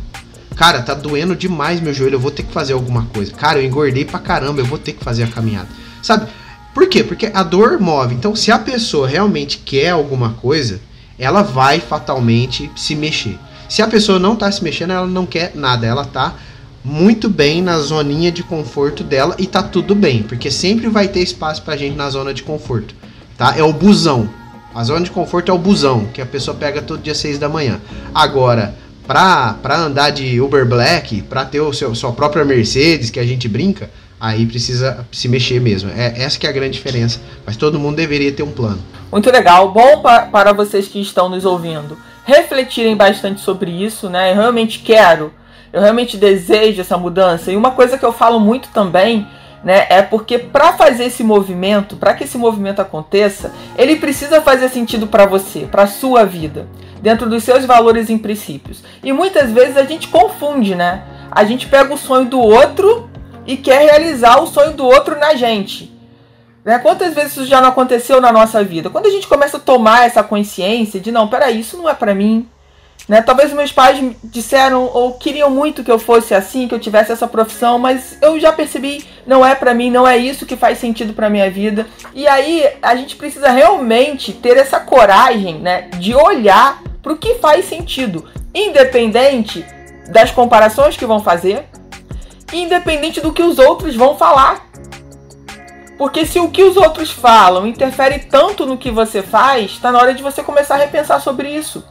Cara, 0.56 0.82
tá 0.82 0.94
doendo 0.94 1.36
demais 1.36 1.82
meu 1.82 1.94
joelho, 1.94 2.16
eu 2.16 2.20
vou 2.20 2.32
ter 2.32 2.44
que 2.44 2.52
fazer 2.52 2.74
alguma 2.74 3.06
coisa. 3.14 3.32
Cara, 3.34 3.60
eu 3.60 3.66
engordei 3.66 4.06
pra 4.06 4.20
caramba, 4.20 4.62
eu 4.62 4.66
vou 4.66 4.78
ter 4.78 4.94
que 4.94 5.04
fazer 5.04 5.24
a 5.24 5.28
caminhada. 5.28 5.68
Sabe? 6.02 6.28
Por 6.74 6.88
quê? 6.88 7.04
Porque 7.04 7.30
a 7.34 7.44
dor 7.44 7.80
move. 7.80 8.16
Então, 8.16 8.36
se 8.36 8.52
a 8.52 8.60
pessoa 8.60 9.08
realmente 9.08 9.58
quer 9.60 9.90
alguma 9.90 10.32
coisa, 10.32 10.80
ela 11.18 11.42
vai 11.42 11.80
fatalmente 11.80 12.70
se 12.76 12.96
mexer. 12.96 13.38
Se 13.68 13.82
a 13.82 13.88
pessoa 13.88 14.20
não 14.20 14.34
está 14.34 14.52
se 14.52 14.64
mexendo, 14.64 14.92
ela 14.92 15.08
não 15.08 15.26
quer 15.26 15.52
nada, 15.56 15.86
ela 15.88 16.04
está 16.04 16.36
muito 16.84 17.28
bem 17.28 17.62
na 17.62 17.80
zoninha 17.80 18.32
de 18.32 18.44
conforto 18.44 19.04
dela 19.04 19.36
e 19.40 19.48
tá 19.48 19.64
tudo 19.64 19.96
bem, 19.96 20.22
porque 20.22 20.52
sempre 20.52 20.88
vai 20.88 21.08
ter 21.08 21.22
espaço 21.22 21.64
pra 21.64 21.76
gente 21.76 21.96
na 21.96 22.10
zona 22.12 22.32
de 22.32 22.44
conforto, 22.44 22.94
tá? 23.36 23.56
É 23.58 23.64
o 23.64 23.74
busão. 23.74 24.30
A 24.74 24.84
zona 24.84 25.04
de 25.04 25.10
conforto 25.10 25.50
é 25.52 25.56
o 25.56 25.58
busão, 25.58 26.06
que 26.14 26.22
a 26.22 26.26
pessoa 26.26 26.56
pega 26.56 26.82
todo 26.82 27.02
dia 27.02 27.16
6 27.16 27.40
da 27.40 27.50
manhã. 27.50 27.82
Agora, 28.14 28.76
pra, 29.06 29.56
pra 29.62 29.78
andar 29.78 30.10
de 30.10 30.40
Uber 30.40 30.66
Black, 30.66 31.22
pra 31.24 31.46
ter 31.46 31.62
o 31.62 31.74
seu, 31.74 31.94
sua 31.96 32.12
própria 32.12 32.46
Mercedes, 32.46 33.10
que 33.10 33.20
a 33.20 33.26
gente 33.26 33.48
brinca, 33.48 33.90
aí 34.20 34.46
precisa 34.46 35.06
se 35.12 35.28
mexer 35.28 35.60
mesmo. 35.60 35.90
É 35.90 36.14
essa 36.18 36.40
que 36.40 36.48
é 36.48 36.50
a 36.50 36.54
grande 36.54 36.74
diferença. 36.74 37.20
Mas 37.46 37.56
todo 37.56 37.80
mundo 37.80 37.96
deveria 37.96 38.32
ter 38.32 38.44
um 38.44 38.52
plano. 38.52 38.80
Muito 39.12 39.30
legal. 39.32 39.72
Bom 39.72 40.02
para 40.02 40.54
vocês 40.54 40.88
que 40.88 41.00
estão 41.02 41.30
nos 41.30 41.46
ouvindo 41.46 41.98
refletirem 42.26 42.98
bastante 42.98 43.40
sobre 43.40 43.72
isso, 43.72 44.10
né? 44.10 44.32
Eu 44.32 44.36
realmente 44.36 44.80
quero, 44.80 45.32
eu 45.72 45.80
realmente 45.80 46.18
desejo 46.18 46.82
essa 46.82 46.98
mudança. 46.98 47.52
E 47.52 47.56
uma 47.56 47.72
coisa 47.72 47.98
que 47.98 48.04
eu 48.04 48.12
falo 48.12 48.40
muito 48.40 48.68
também, 48.70 49.28
né, 49.64 49.86
é 49.90 50.02
porque 50.02 50.38
para 50.38 50.74
fazer 50.74 51.06
esse 51.06 51.24
movimento, 51.24 51.96
para 51.96 52.14
que 52.14 52.24
esse 52.24 52.38
movimento 52.38 52.82
aconteça, 52.82 53.52
ele 53.78 53.96
precisa 53.96 54.42
fazer 54.42 54.70
sentido 54.70 55.08
para 55.08 55.26
você, 55.26 55.62
para 55.62 55.88
sua 55.88 56.24
vida, 56.26 56.68
dentro 57.06 57.30
dos 57.30 57.44
seus 57.44 57.66
valores 57.66 58.10
e 58.10 58.18
princípios. 58.18 58.84
E 59.04 59.14
muitas 59.14 59.52
vezes 59.52 59.78
a 59.78 59.84
gente 59.84 60.08
confunde, 60.08 60.74
né? 60.74 61.04
A 61.30 61.44
gente 61.44 61.68
pega 61.68 61.94
o 61.94 61.98
sonho 62.00 62.26
do 62.26 62.40
outro 62.40 63.08
e 63.46 63.56
quer 63.56 63.84
realizar 63.84 64.42
o 64.42 64.48
sonho 64.48 64.72
do 64.72 64.84
outro 64.84 65.16
na 65.20 65.36
gente. 65.36 65.96
Né? 66.64 66.80
Quantas 66.80 67.14
vezes 67.14 67.34
isso 67.34 67.46
já 67.46 67.62
não 67.62 67.70
aconteceu 67.70 68.20
na 68.20 68.32
nossa 68.32 68.64
vida? 68.64 68.90
Quando 68.90 69.06
a 69.06 69.12
gente 69.12 69.28
começa 69.28 69.58
a 69.58 69.60
tomar 69.60 70.08
essa 70.08 70.24
consciência 70.24 71.00
de 71.00 71.12
não, 71.12 71.28
peraí, 71.28 71.60
isso 71.60 71.78
não 71.78 71.88
é 71.88 71.94
para 71.94 72.16
mim. 72.16 72.50
Né? 73.08 73.22
Talvez 73.22 73.54
meus 73.54 73.72
pais 73.72 74.04
disseram 74.24 74.90
ou 74.92 75.14
queriam 75.14 75.50
muito 75.50 75.84
que 75.84 75.92
eu 75.92 76.00
fosse 76.00 76.34
assim, 76.34 76.68
que 76.68 76.74
eu 76.74 76.80
tivesse 76.80 77.12
essa 77.12 77.28
profissão, 77.28 77.78
mas 77.78 78.18
eu 78.22 78.40
já 78.40 78.52
percebi, 78.52 79.06
não 79.28 79.46
é 79.46 79.54
para 79.54 79.74
mim, 79.76 79.92
não 79.92 80.08
é 80.08 80.18
isso 80.18 80.46
que 80.46 80.56
faz 80.56 80.80
sentido 80.80 81.14
para 81.14 81.30
minha 81.30 81.50
vida. 81.50 81.86
E 82.14 82.28
aí 82.28 82.68
a 82.82 82.96
gente 82.96 83.16
precisa 83.16 83.50
realmente 83.52 84.34
ter 84.34 84.58
essa 84.58 84.80
coragem, 84.80 85.60
né, 85.60 85.90
de 86.00 86.16
olhar 86.16 86.82
para 87.04 87.14
o 87.14 87.18
que 87.18 87.36
faz 87.36 87.66
sentido, 87.66 88.26
independente 88.54 89.64
das 90.10 90.32
comparações 90.32 90.98
que 90.98 91.06
vão 91.06 91.20
fazer, 91.20 91.66
independente 92.52 93.22
do 93.22 93.32
que 93.32 93.44
os 93.44 93.60
outros 93.60 93.96
vão 93.96 94.18
falar. 94.18 94.66
Porque 95.98 96.26
se 96.26 96.40
o 96.40 96.50
que 96.50 96.64
os 96.64 96.76
outros 96.76 97.12
falam 97.12 97.68
interfere 97.68 98.20
tanto 98.20 98.66
no 98.66 98.78
que 98.78 98.92
você 98.92 99.22
faz, 99.22 99.72
está 99.72 99.92
na 99.92 100.00
hora 100.00 100.14
de 100.14 100.22
você 100.22 100.44
começar 100.44 100.76
a 100.76 100.80
repensar 100.80 101.22
sobre 101.22 101.50
isso. 101.50 101.84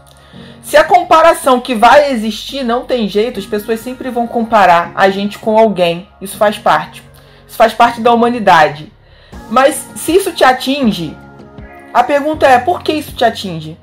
Se 0.65 0.79
a 0.79 0.83
comparação 0.83 1.61
que 1.61 1.75
vai 1.75 2.11
existir 2.11 2.65
não 2.65 2.85
tem 2.85 3.07
jeito, 3.07 3.39
as 3.39 3.45
pessoas 3.45 3.81
sempre 3.81 4.11
vão 4.11 4.27
comparar 4.27 4.93
a 4.95 5.11
gente 5.11 5.39
com 5.39 5.59
alguém. 5.59 6.09
Isso 6.23 6.39
faz 6.39 6.57
parte. 6.59 7.03
Isso 7.47 7.57
faz 7.57 7.75
parte 7.75 8.01
da 8.01 8.13
humanidade. 8.13 8.91
Mas 9.51 9.87
se 9.95 10.13
isso 10.17 10.33
te 10.33 10.43
atinge, 10.43 11.15
a 11.93 12.03
pergunta 12.03 12.47
é: 12.47 12.59
por 12.59 12.83
que 12.83 12.93
isso 12.95 13.13
te 13.13 13.25
atinge? 13.25 13.77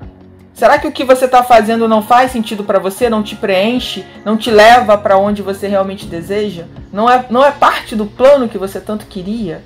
Será 0.52 0.78
que 0.78 0.86
o 0.86 0.92
que 0.92 1.04
você 1.04 1.24
está 1.24 1.42
fazendo 1.42 1.88
não 1.88 2.02
faz 2.02 2.32
sentido 2.32 2.62
para 2.62 2.78
você, 2.78 3.08
não 3.08 3.22
te 3.22 3.36
preenche, 3.36 4.04
não 4.24 4.36
te 4.36 4.50
leva 4.50 4.98
para 4.98 5.16
onde 5.16 5.40
você 5.40 5.66
realmente 5.66 6.04
deseja? 6.06 6.64
Não 6.92 7.08
é, 7.08 7.24
não 7.30 7.44
é 7.44 7.50
parte 7.50 7.96
do 7.96 8.06
plano 8.06 8.48
que 8.48 8.58
você 8.58 8.80
tanto 8.80 9.06
queria? 9.06 9.62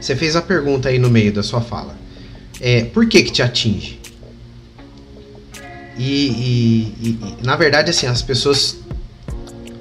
Você 0.00 0.14
fez 0.14 0.36
a 0.36 0.42
pergunta 0.42 0.88
aí 0.88 0.98
no 0.98 1.10
meio 1.10 1.32
da 1.32 1.42
sua 1.42 1.60
fala. 1.60 1.96
É, 2.60 2.84
por 2.84 3.08
que 3.08 3.22
que 3.22 3.32
te 3.32 3.42
atinge? 3.42 3.99
E, 5.96 6.28
e, 6.28 7.08
e, 7.08 7.44
na 7.44 7.56
verdade, 7.56 7.90
assim, 7.90 8.06
as 8.06 8.22
pessoas, 8.22 8.76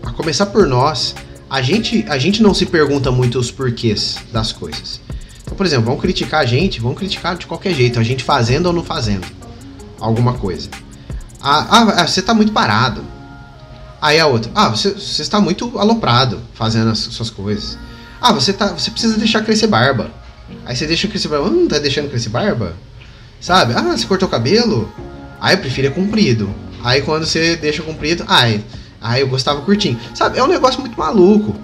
a 0.04 0.12
começar 0.12 0.48
por 0.48 0.68
nós, 0.68 1.16
a 1.50 1.62
gente, 1.62 2.06
a 2.10 2.18
gente 2.18 2.44
não 2.44 2.54
se 2.54 2.66
pergunta 2.66 3.12
muito 3.12 3.40
os 3.40 3.50
porquês 3.52 4.18
das 4.32 4.52
coisas. 4.52 5.02
Então, 5.42 5.56
por 5.56 5.66
exemplo, 5.66 5.86
vão 5.86 5.98
criticar 5.98 6.42
a 6.42 6.46
gente, 6.46 6.80
vão 6.80 6.94
criticar 6.94 7.36
de 7.38 7.48
qualquer 7.48 7.74
jeito, 7.74 8.00
a 8.00 8.04
gente 8.04 8.24
fazendo 8.24 8.68
ou 8.68 8.74
não 8.74 8.84
fazendo 8.84 9.26
alguma 10.00 10.34
coisa. 10.34 10.70
Ah, 11.42 11.66
ah, 11.70 12.02
ah 12.02 12.08
você 12.08 12.20
está 12.20 12.34
muito 12.34 12.52
parado. 12.52 13.04
Aí 14.02 14.20
a 14.20 14.28
outra, 14.28 14.52
ah, 14.56 14.70
você, 14.70 14.92
você 14.92 15.22
está 15.22 15.42
muito 15.42 15.78
aloprado 15.78 16.40
fazendo 16.54 16.92
as 16.92 17.00
suas 17.00 17.30
coisas. 17.30 17.78
Ah, 18.22 18.32
você, 18.32 18.54
tá, 18.54 18.68
você 18.68 18.92
precisa 18.92 19.18
deixar 19.18 19.44
crescer 19.44 19.68
barba. 19.68 20.12
Aí 20.66 20.76
você 20.76 20.86
deixa 20.86 21.08
crescer 21.08 21.28
barba. 21.28 21.50
Não 21.50 21.68
tá 21.68 21.80
deixando 21.80 22.10
crescer 22.10 22.30
barba? 22.30 22.76
Sabe? 23.42 23.74
Ah, 23.74 23.82
você 23.82 24.06
cortou 24.06 24.28
o 24.28 24.32
cabelo? 24.32 24.92
Ah, 25.40 25.54
eu 25.54 25.58
prefiro 25.58 25.88
é 25.88 25.92
comprido. 25.92 26.54
Aí 26.84 27.02
quando 27.02 27.26
você 27.26 27.56
deixa 27.56 27.82
comprido, 27.82 28.24
ai, 28.28 28.64
ah, 29.02 29.20
eu 29.20 29.28
gostava 29.28 29.62
curtinho. 29.62 30.00
Sabe? 30.14 30.38
É 30.38 30.44
um 30.44 30.48
negócio 30.48 30.80
muito 30.80 30.98
maluco. 30.98 31.56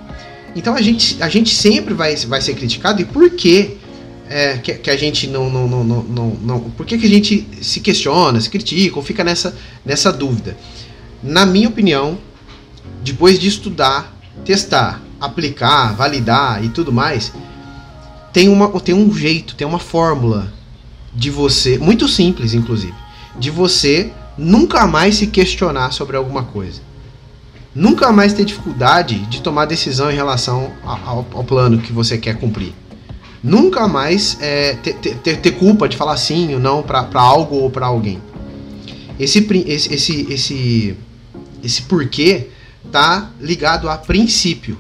Então 0.56 0.74
a 0.74 0.82
gente, 0.82 1.22
a 1.22 1.28
gente 1.28 1.54
sempre 1.54 1.94
vai, 1.94 2.16
vai 2.16 2.42
ser 2.42 2.54
criticado. 2.56 3.02
E 3.02 3.06
por 3.06 3.30
que, 3.32 3.78
é, 4.30 4.58
que, 4.58 4.74
que, 4.76 4.90
a 4.90 4.98
gente 4.98 5.28
não, 5.28 5.50
não, 5.50 5.68
não, 5.68 5.84
não, 5.84 6.04
não, 6.04 6.30
não. 6.42 6.60
Por 6.62 6.86
que, 6.86 6.98
que 6.98 7.06
a 7.06 7.10
gente 7.10 7.48
se 7.62 7.80
questiona, 7.82 8.40
se 8.40 8.50
critica 8.50 8.96
ou 8.96 9.04
fica 9.04 9.24
nessa, 9.24 9.56
nessa 9.86 10.12
dúvida? 10.12 10.58
Na 11.22 11.46
minha 11.46 11.68
opinião, 11.68 12.18
depois 13.04 13.38
de 13.38 13.48
estudar, 13.48 14.16
testar, 14.46 15.02
aplicar, 15.20 15.94
validar 15.94 16.64
e 16.64 16.70
tudo 16.70 16.92
mais, 16.92 17.34
tem, 18.32 18.48
uma, 18.48 18.70
tem 18.80 18.96
um 18.96 19.14
jeito, 19.14 19.56
tem 19.56 19.68
uma 19.68 19.80
fórmula 19.80 20.54
de 21.14 21.30
você, 21.30 21.78
muito 21.78 22.08
simples 22.08 22.54
inclusive, 22.54 22.94
de 23.40 23.50
você 23.50 24.12
nunca 24.38 24.86
mais 24.88 25.16
se 25.16 25.28
questionar 25.28 25.92
sobre 25.92 26.18
alguma 26.18 26.44
coisa 26.44 26.82
nunca 27.76 28.12
mais 28.12 28.32
ter 28.32 28.46
dificuldade 28.46 29.20
de 29.26 29.42
tomar 29.42 29.66
decisão 29.66 30.10
em 30.10 30.16
relação 30.16 30.72
ao, 30.82 31.28
ao 31.34 31.44
plano 31.44 31.80
que 31.80 31.92
você 31.92 32.18
quer 32.18 32.40
cumprir. 32.40 32.74
Nunca 33.44 33.88
mais 33.88 34.38
é, 34.40 34.74
ter, 34.76 34.94
ter, 34.96 35.38
ter, 35.38 35.52
culpa 35.52 35.88
de 35.88 35.98
falar 35.98 36.18
sim 36.18 36.54
ou 36.54 36.60
não 36.60 36.82
para 36.82 37.06
algo 37.14 37.58
ou 37.58 37.70
para 37.70 37.86
alguém. 37.86 38.20
Esse, 39.20 39.46
esse, 39.68 39.94
esse, 39.94 40.34
esse, 40.34 40.98
esse 41.62 41.82
porquê 41.84 42.48
tá 42.92 43.30
ligado 43.40 43.90
a 43.90 43.98
princípio. 43.98 44.80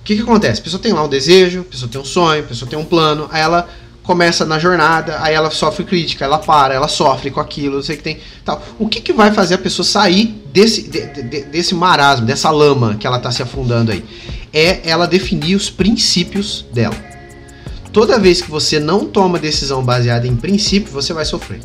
O 0.00 0.04
que, 0.04 0.16
que 0.16 0.22
acontece? 0.22 0.60
A 0.60 0.64
pessoa 0.64 0.82
tem 0.82 0.92
lá 0.92 1.02
um 1.02 1.08
desejo, 1.08 1.60
a 1.60 1.64
pessoa 1.64 1.90
tem 1.90 1.98
um 1.98 2.04
sonho, 2.04 2.40
a 2.44 2.46
pessoa 2.46 2.68
tem 2.68 2.78
um 2.78 2.84
plano, 2.84 3.26
aí 3.32 3.40
ela 3.40 3.66
começa 4.04 4.44
na 4.44 4.58
jornada, 4.58 5.18
aí 5.20 5.34
ela 5.34 5.50
sofre 5.50 5.82
crítica, 5.82 6.24
ela 6.24 6.38
para, 6.38 6.74
ela 6.74 6.88
sofre 6.88 7.30
com 7.30 7.40
aquilo, 7.40 7.76
não 7.76 7.82
sei 7.82 7.94
o 7.94 7.98
que 7.98 8.04
tem. 8.04 8.18
Tal. 8.44 8.62
O 8.78 8.86
que, 8.86 9.00
que 9.00 9.12
vai 9.12 9.32
fazer 9.32 9.54
a 9.54 9.58
pessoa 9.58 9.84
sair 9.84 10.26
desse, 10.52 10.82
de, 10.82 11.22
de, 11.22 11.42
desse 11.44 11.74
marasmo, 11.74 12.26
dessa 12.26 12.50
lama 12.50 12.96
que 12.96 13.06
ela 13.06 13.16
está 13.16 13.32
se 13.32 13.42
afundando 13.42 13.90
aí? 13.90 14.04
É 14.52 14.88
ela 14.88 15.06
definir 15.06 15.56
os 15.56 15.70
princípios 15.70 16.66
dela. 16.72 16.94
Toda 17.92 18.18
vez 18.18 18.42
que 18.42 18.50
você 18.50 18.78
não 18.78 19.06
toma 19.06 19.38
decisão 19.38 19.82
baseada 19.82 20.26
em 20.26 20.36
princípio, 20.36 20.92
você 20.92 21.12
vai 21.12 21.24
sofrer. 21.24 21.60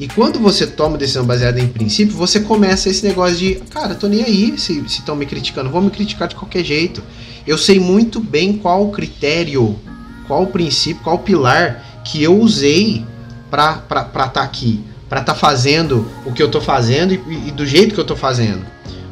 E 0.00 0.08
quando 0.08 0.40
você 0.40 0.66
toma 0.66 0.98
decisão 0.98 1.24
baseada 1.24 1.60
em 1.60 1.68
princípio, 1.68 2.16
você 2.16 2.40
começa 2.40 2.88
esse 2.88 3.06
negócio 3.06 3.36
de, 3.36 3.54
cara, 3.70 3.94
tô 3.94 4.08
nem 4.08 4.24
aí 4.24 4.58
se 4.58 4.80
estão 4.80 5.14
me 5.14 5.24
criticando, 5.24 5.70
vão 5.70 5.82
me 5.82 5.90
criticar 5.90 6.26
de 6.26 6.34
qualquer 6.34 6.64
jeito. 6.64 7.00
Eu 7.46 7.56
sei 7.56 7.78
muito 7.78 8.18
bem 8.18 8.54
qual 8.54 8.84
o 8.84 8.90
critério 8.90 9.78
qual 10.26 10.42
o 10.44 10.46
princípio, 10.46 11.02
qual 11.02 11.16
o 11.16 11.20
pilar 11.20 12.02
que 12.04 12.22
eu 12.22 12.38
usei 12.38 13.04
para 13.50 13.82
estar 13.90 14.28
tá 14.28 14.42
aqui, 14.42 14.80
para 15.08 15.20
estar 15.20 15.34
tá 15.34 15.38
fazendo 15.38 16.08
o 16.24 16.32
que 16.32 16.42
eu 16.42 16.46
estou 16.46 16.60
fazendo 16.60 17.12
e, 17.12 17.48
e, 17.48 17.50
do 17.50 17.66
jeito 17.66 17.94
que 17.94 18.00
eu 18.00 18.02
estou 18.02 18.16
fazendo. 18.16 18.64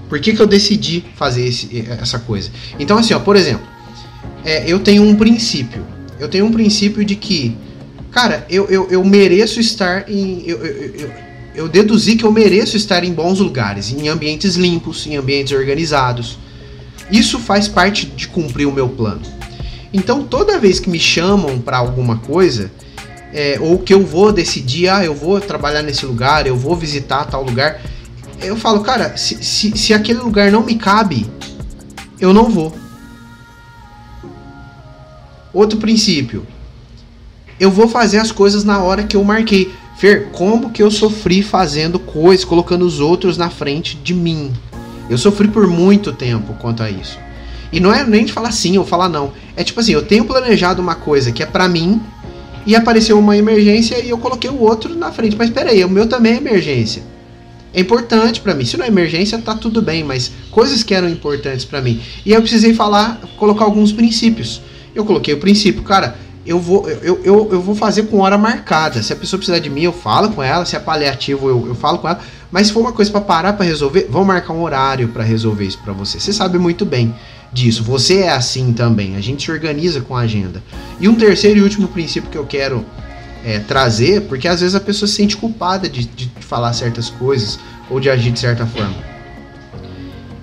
Por 0.08 0.18
que, 0.18 0.32
que 0.32 0.40
eu 0.40 0.46
decidi 0.46 1.04
fazer 1.14 1.46
esse, 1.46 1.86
essa 1.88 2.18
coisa? 2.18 2.50
Então, 2.78 2.98
assim, 2.98 3.14
ó, 3.14 3.20
por 3.20 3.36
exemplo, 3.36 3.66
é, 4.44 4.64
eu 4.66 4.80
tenho 4.80 5.02
um 5.02 5.14
princípio. 5.14 5.86
Eu 6.18 6.28
tenho 6.28 6.46
um 6.46 6.50
princípio 6.50 7.04
de 7.04 7.14
que, 7.14 7.56
cara, 8.10 8.46
eu, 8.50 8.66
eu, 8.68 8.88
eu 8.90 9.04
mereço 9.04 9.60
estar 9.60 10.10
em. 10.10 10.42
Eu, 10.46 10.64
eu, 10.64 10.94
eu, 10.94 11.10
eu 11.54 11.68
deduzi 11.68 12.16
que 12.16 12.24
eu 12.24 12.32
mereço 12.32 12.76
estar 12.76 13.04
em 13.04 13.12
bons 13.12 13.38
lugares, 13.38 13.92
em 13.92 14.08
ambientes 14.08 14.56
limpos, 14.56 15.06
em 15.06 15.16
ambientes 15.16 15.52
organizados. 15.52 16.38
Isso 17.10 17.38
faz 17.38 17.68
parte 17.68 18.06
de 18.06 18.28
cumprir 18.28 18.66
o 18.66 18.72
meu 18.72 18.88
plano. 18.88 19.39
Então, 19.92 20.22
toda 20.24 20.58
vez 20.58 20.78
que 20.78 20.88
me 20.88 21.00
chamam 21.00 21.58
para 21.58 21.78
alguma 21.78 22.18
coisa, 22.18 22.70
é, 23.32 23.58
ou 23.60 23.78
que 23.78 23.92
eu 23.92 24.04
vou 24.04 24.32
decidir, 24.32 24.88
ah, 24.88 25.04
eu 25.04 25.14
vou 25.14 25.40
trabalhar 25.40 25.82
nesse 25.82 26.06
lugar, 26.06 26.46
eu 26.46 26.56
vou 26.56 26.76
visitar 26.76 27.24
tal 27.24 27.42
lugar, 27.42 27.80
eu 28.40 28.56
falo, 28.56 28.80
cara, 28.80 29.16
se, 29.16 29.42
se, 29.42 29.76
se 29.76 29.92
aquele 29.92 30.20
lugar 30.20 30.50
não 30.50 30.62
me 30.62 30.76
cabe, 30.76 31.26
eu 32.20 32.32
não 32.32 32.48
vou. 32.48 32.74
Outro 35.52 35.78
princípio, 35.78 36.46
eu 37.58 37.70
vou 37.70 37.88
fazer 37.88 38.18
as 38.18 38.30
coisas 38.30 38.64
na 38.64 38.78
hora 38.78 39.02
que 39.02 39.16
eu 39.16 39.24
marquei. 39.24 39.72
Fer, 39.98 40.30
como 40.30 40.70
que 40.70 40.82
eu 40.82 40.90
sofri 40.90 41.42
fazendo 41.42 41.98
coisas, 41.98 42.44
colocando 42.44 42.86
os 42.86 43.00
outros 43.00 43.36
na 43.36 43.50
frente 43.50 43.96
de 43.96 44.14
mim? 44.14 44.50
Eu 45.10 45.18
sofri 45.18 45.48
por 45.48 45.66
muito 45.66 46.12
tempo 46.12 46.54
quanto 46.54 46.82
a 46.82 46.90
isso. 46.90 47.18
E 47.72 47.78
não 47.78 47.92
é 47.92 48.04
nem 48.04 48.24
de 48.24 48.32
falar 48.32 48.52
sim 48.52 48.78
ou 48.78 48.84
falar 48.84 49.08
não. 49.08 49.32
É 49.56 49.62
tipo 49.62 49.80
assim, 49.80 49.92
eu 49.92 50.02
tenho 50.02 50.24
planejado 50.24 50.82
uma 50.82 50.94
coisa 50.94 51.30
que 51.30 51.42
é 51.42 51.46
para 51.46 51.68
mim 51.68 52.00
e 52.66 52.74
apareceu 52.74 53.18
uma 53.18 53.36
emergência 53.36 53.98
e 53.98 54.10
eu 54.10 54.18
coloquei 54.18 54.50
o 54.50 54.60
outro 54.60 54.94
na 54.94 55.12
frente. 55.12 55.36
Mas 55.36 55.50
peraí, 55.50 55.84
o 55.84 55.88
meu 55.88 56.06
também 56.06 56.34
é 56.34 56.36
emergência. 56.36 57.02
É 57.72 57.80
importante 57.80 58.40
para 58.40 58.54
mim. 58.54 58.64
Se 58.64 58.76
não 58.76 58.84
é 58.84 58.88
emergência, 58.88 59.38
tá 59.38 59.54
tudo 59.54 59.80
bem, 59.80 60.02
mas 60.02 60.32
coisas 60.50 60.82
que 60.82 60.92
eram 60.92 61.08
importantes 61.08 61.64
para 61.64 61.80
mim. 61.80 62.00
E 62.26 62.32
eu 62.32 62.40
precisei 62.40 62.74
falar, 62.74 63.20
colocar 63.36 63.64
alguns 63.64 63.92
princípios. 63.92 64.60
Eu 64.94 65.04
coloquei 65.04 65.34
o 65.34 65.38
princípio, 65.38 65.82
cara, 65.82 66.16
eu 66.44 66.58
vou, 66.58 66.88
eu, 66.88 67.20
eu, 67.22 67.48
eu 67.52 67.60
vou 67.60 67.76
fazer 67.76 68.04
com 68.04 68.18
hora 68.18 68.36
marcada. 68.36 69.02
Se 69.02 69.12
a 69.12 69.16
pessoa 69.16 69.38
precisar 69.38 69.60
de 69.60 69.70
mim, 69.70 69.82
eu 69.82 69.92
falo 69.92 70.30
com 70.30 70.42
ela. 70.42 70.64
Se 70.64 70.74
é 70.74 70.80
paliativo, 70.80 71.48
eu, 71.48 71.68
eu 71.68 71.74
falo 71.76 71.98
com 71.98 72.08
ela. 72.08 72.18
Mas 72.50 72.66
se 72.66 72.72
for 72.72 72.80
uma 72.80 72.92
coisa 72.92 73.10
para 73.10 73.20
parar 73.20 73.52
para 73.52 73.64
resolver, 73.64 74.08
vamos 74.10 74.26
marcar 74.26 74.52
um 74.52 74.62
horário 74.62 75.08
para 75.08 75.22
resolver 75.22 75.64
isso 75.64 75.78
para 75.78 75.92
você. 75.92 76.18
Você 76.18 76.32
sabe 76.32 76.58
muito 76.58 76.84
bem 76.84 77.14
disso. 77.52 77.82
Você 77.84 78.18
é 78.18 78.30
assim 78.30 78.72
também. 78.72 79.16
A 79.16 79.20
gente 79.20 79.44
se 79.44 79.50
organiza 79.50 80.00
com 80.00 80.16
a 80.16 80.20
agenda. 80.20 80.62
E 81.00 81.08
um 81.08 81.14
terceiro 81.14 81.60
e 81.60 81.62
último 81.62 81.88
princípio 81.88 82.30
que 82.30 82.38
eu 82.38 82.46
quero 82.46 82.84
é, 83.44 83.58
trazer, 83.58 84.22
porque 84.22 84.46
às 84.46 84.60
vezes 84.60 84.74
a 84.74 84.80
pessoa 84.80 85.08
se 85.08 85.14
sente 85.14 85.36
culpada 85.36 85.88
de, 85.88 86.04
de 86.04 86.30
falar 86.40 86.72
certas 86.72 87.10
coisas 87.10 87.58
ou 87.88 87.98
de 87.98 88.10
agir 88.10 88.30
de 88.30 88.38
certa 88.38 88.66
forma. 88.66 88.96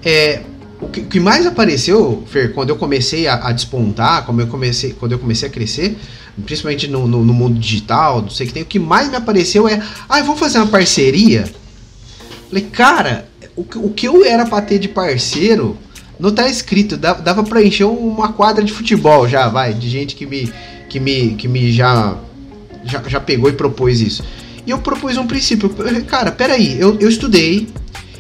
É, 0.04 0.42
o 0.80 0.88
que, 0.88 1.02
que 1.02 1.20
mais 1.20 1.46
apareceu, 1.46 2.24
Fer, 2.28 2.54
quando 2.54 2.70
eu 2.70 2.76
comecei 2.76 3.28
a, 3.28 3.48
a, 3.48 3.52
despontar, 3.52 4.26
quando 4.26 4.40
eu 4.42 4.48
comecei, 4.48 4.94
quando 4.94 5.12
eu 5.12 5.20
comecei 5.20 5.50
a 5.50 5.52
crescer, 5.52 5.98
principalmente 6.46 6.88
no, 6.88 7.08
no, 7.08 7.24
no 7.24 7.34
mundo 7.34 7.60
digital, 7.60 8.22
não 8.22 8.30
sei 8.30 8.46
o 8.46 8.48
que 8.48 8.54
tem, 8.54 8.64
o 8.64 8.66
que 8.66 8.80
mais 8.80 9.10
me 9.10 9.16
apareceu 9.16 9.68
é, 9.68 9.82
ah, 10.08 10.22
vamos 10.22 10.40
fazer 10.40 10.60
uma 10.60 10.68
parceria? 10.68 11.46
Falei, 12.48 12.64
cara, 12.66 13.28
o, 13.56 13.66
o 13.78 13.90
que 13.92 14.08
eu 14.08 14.24
era 14.24 14.46
pra 14.46 14.62
ter 14.62 14.80
de 14.80 14.88
parceiro, 14.88 15.78
não 16.19 16.31
tá 16.31 16.47
escrito, 16.47 16.97
dava, 16.97 17.21
dava 17.21 17.43
pra 17.43 17.63
encher 17.63 17.86
uma 17.86 18.33
quadra 18.33 18.63
de 18.63 18.74
futebol 18.74 19.27
já, 19.27 19.47
vai, 19.47 19.74
de 19.74 19.89
gente 19.89 20.15
que 20.15 20.25
me, 20.25 20.51
que 20.89 21.00
me, 21.00 21.36
que 21.36 21.47
me 21.47 21.71
já, 21.71 22.15
já, 22.83 23.01
já 23.07 23.19
pegou 23.19 23.50
e 23.50 23.53
propôs 23.53 24.01
isso. 24.01 24.24
E 24.65 24.71
eu 24.71 24.79
propus 24.79 25.17
um 25.17 25.27
princípio, 25.27 25.69
cara, 26.07 26.31
peraí, 26.31 26.79
eu, 26.79 26.97
eu 27.00 27.07
estudei, 27.07 27.69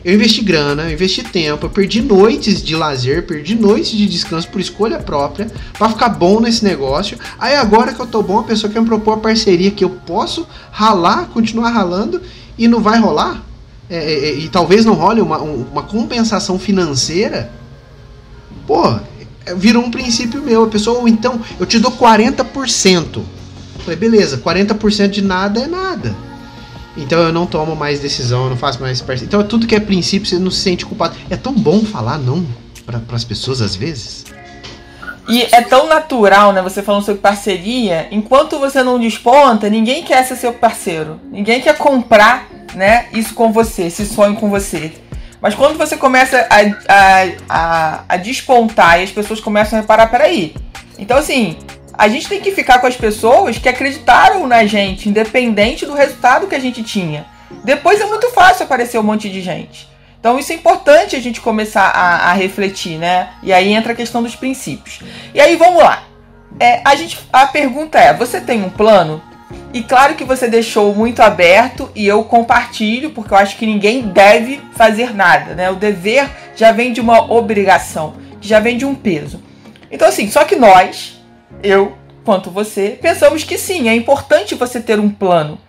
eu 0.05 0.13
investi 0.13 0.41
grana, 0.41 0.83
eu 0.83 0.93
investi 0.93 1.21
tempo, 1.23 1.65
eu 1.65 1.69
perdi 1.69 2.01
noites 2.01 2.63
de 2.63 2.75
lazer, 2.75 3.25
perdi 3.25 3.55
noites 3.55 3.91
de 3.91 4.07
descanso 4.07 4.47
por 4.47 4.61
escolha 4.61 4.99
própria, 4.99 5.51
para 5.77 5.89
ficar 5.89 6.09
bom 6.09 6.39
nesse 6.39 6.63
negócio. 6.63 7.17
Aí 7.37 7.55
agora 7.55 7.93
que 7.93 7.99
eu 7.99 8.07
tô 8.07 8.23
bom, 8.23 8.39
a 8.39 8.43
pessoa 8.43 8.71
quer 8.71 8.79
me 8.79 8.87
propor 8.87 9.15
a 9.15 9.17
parceria 9.17 9.71
que 9.71 9.83
eu 9.83 9.89
posso 9.89 10.47
ralar, 10.71 11.25
continuar 11.33 11.71
ralando 11.71 12.21
e 12.57 12.67
não 12.67 12.79
vai 12.79 12.99
rolar? 12.99 13.43
É, 13.89 13.97
é, 13.97 14.29
é 14.29 14.33
e 14.35 14.47
talvez 14.47 14.85
não 14.85 14.93
role 14.93 15.19
uma, 15.19 15.39
uma 15.39 15.83
compensação 15.83 16.57
financeira 16.57 17.51
pô, 18.67 18.99
virou 19.55 19.83
um 19.83 19.89
princípio 19.89 20.41
meu. 20.43 20.65
A 20.65 20.67
pessoa, 20.67 20.99
ou 20.99 21.07
então, 21.07 21.39
eu 21.59 21.65
te 21.65 21.79
dou 21.79 21.91
40%. 21.91 23.23
Falei, 23.79 23.95
beleza, 23.97 24.37
40% 24.37 25.07
de 25.07 25.21
nada 25.21 25.61
é 25.61 25.67
nada. 25.67 26.13
Então 26.97 27.19
eu 27.19 27.31
não 27.31 27.45
tomo 27.45 27.75
mais 27.75 27.99
decisão, 27.99 28.45
eu 28.45 28.49
não 28.49 28.57
faço 28.57 28.81
mais 28.81 28.99
parceria. 29.01 29.27
Então 29.27 29.47
tudo 29.47 29.67
que 29.67 29.75
é 29.75 29.79
princípio 29.79 30.27
você 30.27 30.39
não 30.39 30.51
se 30.51 30.61
sente 30.61 30.85
culpado. 30.85 31.15
É 31.29 31.37
tão 31.37 31.53
bom 31.53 31.81
falar 31.81 32.17
não 32.17 32.45
para 32.85 32.99
as 33.11 33.23
pessoas 33.23 33.61
às 33.61 33.75
vezes. 33.75 34.25
E 35.29 35.43
é 35.43 35.61
tão 35.61 35.87
natural, 35.87 36.53
né? 36.53 36.61
Você 36.61 36.81
falando 36.81 37.03
sobre 37.03 37.21
parceria. 37.21 38.07
Enquanto 38.11 38.57
você 38.57 38.81
não 38.81 38.97
desponta, 38.97 39.69
ninguém 39.69 40.03
quer 40.03 40.23
ser 40.23 40.37
seu 40.37 40.53
parceiro. 40.53 41.19
Ninguém 41.31 41.61
quer 41.61 41.77
comprar, 41.77 42.49
né? 42.73 43.07
Isso 43.13 43.33
com 43.33 43.51
você, 43.51 43.83
esse 43.83 44.05
sonho 44.05 44.35
com 44.35 44.49
você. 44.49 44.93
Mas 45.41 45.55
quando 45.55 45.77
você 45.77 45.95
começa 45.97 46.47
a, 46.49 46.57
a, 46.87 47.27
a, 47.49 48.03
a 48.09 48.17
despontar 48.17 48.99
e 48.99 49.03
as 49.03 49.11
pessoas 49.11 49.39
começam 49.39 49.77
a 49.77 49.81
reparar, 49.81 50.07
peraí. 50.07 50.55
Então, 50.97 51.17
assim, 51.17 51.57
a 51.97 52.07
gente 52.07 52.27
tem 52.27 52.39
que 52.39 52.51
ficar 52.51 52.79
com 52.79 52.87
as 52.87 52.95
pessoas 52.95 53.57
que 53.57 53.67
acreditaram 53.67 54.47
na 54.47 54.65
gente, 54.65 55.09
independente 55.09 55.85
do 55.85 55.93
resultado 55.93 56.47
que 56.47 56.55
a 56.55 56.59
gente 56.59 56.83
tinha. 56.83 57.25
Depois 57.63 57.99
é 57.99 58.05
muito 58.05 58.29
fácil 58.31 58.65
aparecer 58.65 58.99
um 58.99 59.03
monte 59.03 59.29
de 59.29 59.41
gente. 59.41 59.87
Então 60.19 60.37
isso 60.37 60.51
é 60.51 60.55
importante 60.55 61.15
a 61.15 61.19
gente 61.19 61.39
começar 61.39 61.85
a, 61.85 62.29
a 62.29 62.33
refletir, 62.33 62.97
né? 62.97 63.29
E 63.41 63.53
aí 63.53 63.71
entra 63.71 63.93
a 63.93 63.95
questão 63.95 64.21
dos 64.21 64.35
princípios. 64.35 64.99
E 65.33 65.39
aí 65.39 65.55
vamos 65.55 65.81
lá. 65.81 66.03
É, 66.59 66.81
a, 66.83 66.95
gente, 66.95 67.19
a 67.31 67.45
pergunta 67.47 67.99
é: 67.99 68.13
você 68.13 68.41
tem 68.41 68.63
um 68.63 68.69
plano? 68.69 69.21
E 69.77 69.83
claro 69.83 70.15
que 70.15 70.23
você 70.23 70.47
deixou 70.47 70.95
muito 70.95 71.21
aberto 71.21 71.91
e 71.93 72.07
eu 72.07 72.23
compartilho, 72.23 73.11
porque 73.11 73.31
eu 73.31 73.37
acho 73.37 73.57
que 73.57 73.65
ninguém 73.67 74.07
deve 74.07 74.59
fazer 74.73 75.13
nada, 75.13 75.53
né? 75.53 75.69
O 75.69 75.75
dever 75.75 76.27
já 76.55 76.71
vem 76.71 76.91
de 76.91 76.99
uma 76.99 77.31
obrigação, 77.31 78.15
já 78.41 78.59
vem 78.59 78.75
de 78.75 78.85
um 78.85 78.95
peso. 78.95 79.39
Então, 79.91 80.07
assim, 80.07 80.31
só 80.31 80.45
que 80.45 80.55
nós, 80.55 81.21
eu 81.61 81.95
quanto 82.25 82.49
você, 82.49 82.97
pensamos 82.99 83.43
que 83.43 83.55
sim, 83.55 83.87
é 83.87 83.95
importante 83.95 84.55
você 84.55 84.81
ter 84.81 84.99
um 84.99 85.11
plano. 85.11 85.59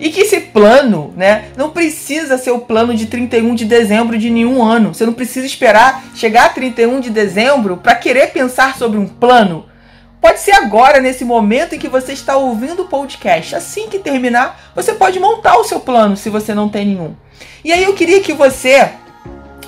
E 0.00 0.08
que 0.08 0.22
esse 0.22 0.40
plano, 0.40 1.12
né, 1.14 1.50
não 1.54 1.68
precisa 1.68 2.38
ser 2.38 2.52
o 2.52 2.60
plano 2.60 2.94
de 2.94 3.04
31 3.04 3.54
de 3.54 3.66
dezembro 3.66 4.16
de 4.16 4.30
nenhum 4.30 4.62
ano. 4.62 4.94
Você 4.94 5.04
não 5.04 5.12
precisa 5.12 5.44
esperar 5.44 6.02
chegar 6.14 6.46
a 6.46 6.48
31 6.48 7.00
de 7.00 7.10
dezembro 7.10 7.76
para 7.76 7.96
querer 7.96 8.28
pensar 8.28 8.78
sobre 8.78 8.98
um 8.98 9.06
plano. 9.06 9.66
Pode 10.22 10.38
ser 10.38 10.52
agora, 10.52 11.00
nesse 11.00 11.24
momento 11.24 11.74
em 11.74 11.80
que 11.80 11.88
você 11.88 12.12
está 12.12 12.36
ouvindo 12.36 12.82
o 12.82 12.88
podcast. 12.88 13.56
Assim 13.56 13.88
que 13.88 13.98
terminar, 13.98 14.70
você 14.72 14.94
pode 14.94 15.18
montar 15.18 15.58
o 15.58 15.64
seu 15.64 15.80
plano 15.80 16.16
se 16.16 16.30
você 16.30 16.54
não 16.54 16.68
tem 16.68 16.86
nenhum. 16.86 17.16
E 17.64 17.72
aí 17.72 17.82
eu 17.82 17.92
queria 17.92 18.20
que 18.20 18.32
você 18.32 18.88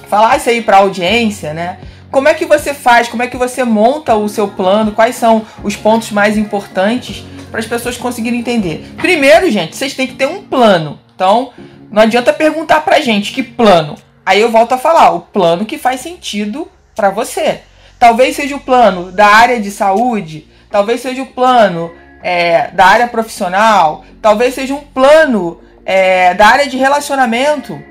falasse 0.08 0.48
aí 0.48 0.62
para 0.62 0.76
a 0.76 0.80
audiência, 0.80 1.52
né? 1.52 1.80
Como 2.08 2.28
é 2.28 2.34
que 2.34 2.44
você 2.44 2.72
faz? 2.72 3.08
Como 3.08 3.24
é 3.24 3.26
que 3.26 3.36
você 3.36 3.64
monta 3.64 4.14
o 4.14 4.28
seu 4.28 4.46
plano? 4.46 4.92
Quais 4.92 5.16
são 5.16 5.44
os 5.64 5.74
pontos 5.74 6.12
mais 6.12 6.38
importantes 6.38 7.24
para 7.50 7.58
as 7.58 7.66
pessoas 7.66 7.96
conseguirem 7.96 8.38
entender? 8.38 8.94
Primeiro, 8.96 9.50
gente, 9.50 9.74
vocês 9.74 9.94
têm 9.94 10.06
que 10.06 10.14
ter 10.14 10.26
um 10.26 10.44
plano. 10.44 11.00
Então, 11.16 11.50
não 11.90 12.02
adianta 12.02 12.32
perguntar 12.32 12.82
pra 12.82 13.00
gente 13.00 13.32
que 13.32 13.42
plano. 13.42 13.96
Aí 14.24 14.40
eu 14.40 14.52
volto 14.52 14.70
a 14.70 14.78
falar, 14.78 15.10
o 15.10 15.20
plano 15.20 15.64
que 15.66 15.78
faz 15.78 16.00
sentido 16.00 16.68
para 16.94 17.10
você. 17.10 17.62
Talvez 18.04 18.36
seja 18.36 18.54
o 18.54 18.60
plano 18.60 19.10
da 19.10 19.26
área 19.26 19.58
de 19.58 19.70
saúde, 19.70 20.46
talvez 20.70 21.00
seja 21.00 21.22
o 21.22 21.26
plano 21.26 21.90
é, 22.22 22.70
da 22.72 22.84
área 22.84 23.08
profissional, 23.08 24.04
talvez 24.20 24.52
seja 24.52 24.74
um 24.74 24.82
plano 24.82 25.58
é, 25.86 26.34
da 26.34 26.48
área 26.48 26.68
de 26.68 26.76
relacionamento, 26.76 27.82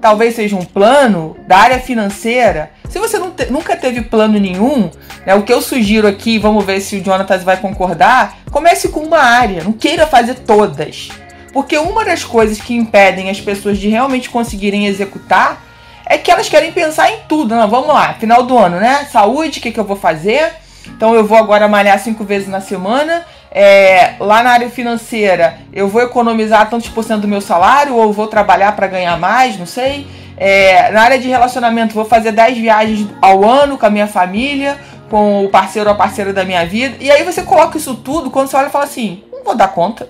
talvez 0.00 0.34
seja 0.34 0.56
um 0.56 0.64
plano 0.64 1.36
da 1.46 1.58
área 1.58 1.78
financeira. 1.78 2.70
Se 2.88 2.98
você 2.98 3.20
te, 3.36 3.52
nunca 3.52 3.76
teve 3.76 4.00
plano 4.00 4.40
nenhum, 4.40 4.90
né, 5.26 5.34
o 5.34 5.42
que 5.42 5.52
eu 5.52 5.60
sugiro 5.60 6.08
aqui, 6.08 6.38
vamos 6.38 6.64
ver 6.64 6.80
se 6.80 6.96
o 6.96 7.02
Jonathan 7.04 7.36
vai 7.40 7.58
concordar, 7.58 8.38
comece 8.50 8.88
com 8.88 9.00
uma 9.00 9.18
área, 9.18 9.62
não 9.62 9.72
queira 9.74 10.06
fazer 10.06 10.36
todas. 10.36 11.10
Porque 11.52 11.76
uma 11.76 12.06
das 12.06 12.24
coisas 12.24 12.58
que 12.58 12.74
impedem 12.74 13.28
as 13.28 13.38
pessoas 13.38 13.76
de 13.76 13.88
realmente 13.88 14.30
conseguirem 14.30 14.86
executar 14.86 15.67
é 16.08 16.16
que 16.16 16.30
elas 16.30 16.48
querem 16.48 16.72
pensar 16.72 17.12
em 17.12 17.18
tudo. 17.28 17.54
Não, 17.54 17.68
vamos 17.68 17.88
lá, 17.88 18.14
final 18.14 18.42
do 18.42 18.56
ano, 18.56 18.80
né? 18.80 19.06
Saúde, 19.12 19.58
o 19.58 19.62
que, 19.62 19.70
que 19.70 19.78
eu 19.78 19.84
vou 19.84 19.96
fazer? 19.96 20.52
Então 20.86 21.14
eu 21.14 21.24
vou 21.24 21.36
agora 21.36 21.68
malhar 21.68 21.98
cinco 21.98 22.24
vezes 22.24 22.48
na 22.48 22.60
semana. 22.60 23.26
É, 23.50 24.14
lá 24.18 24.42
na 24.42 24.50
área 24.50 24.70
financeira, 24.70 25.58
eu 25.72 25.88
vou 25.88 26.02
economizar 26.02 26.68
tantos 26.68 26.88
por 26.88 27.04
cento 27.04 27.22
do 27.22 27.28
meu 27.28 27.40
salário 27.40 27.94
ou 27.94 28.12
vou 28.12 28.26
trabalhar 28.26 28.72
para 28.72 28.86
ganhar 28.86 29.18
mais, 29.18 29.58
não 29.58 29.66
sei. 29.66 30.06
É, 30.36 30.90
na 30.92 31.02
área 31.02 31.18
de 31.18 31.28
relacionamento, 31.28 31.94
vou 31.94 32.04
fazer 32.04 32.32
10 32.32 32.58
viagens 32.58 33.06
ao 33.20 33.44
ano 33.44 33.76
com 33.76 33.86
a 33.86 33.90
minha 33.90 34.06
família, 34.06 34.78
com 35.10 35.44
o 35.44 35.48
parceiro 35.48 35.90
ou 35.90 35.94
a 35.94 35.98
parceira 35.98 36.32
da 36.32 36.44
minha 36.44 36.64
vida. 36.64 36.96
E 37.00 37.10
aí 37.10 37.22
você 37.22 37.42
coloca 37.42 37.76
isso 37.76 37.94
tudo, 37.96 38.30
quando 38.30 38.48
você 38.48 38.56
olha 38.56 38.68
e 38.68 38.70
fala 38.70 38.84
assim: 38.84 39.24
não 39.32 39.44
vou 39.44 39.54
dar 39.54 39.68
conta. 39.68 40.08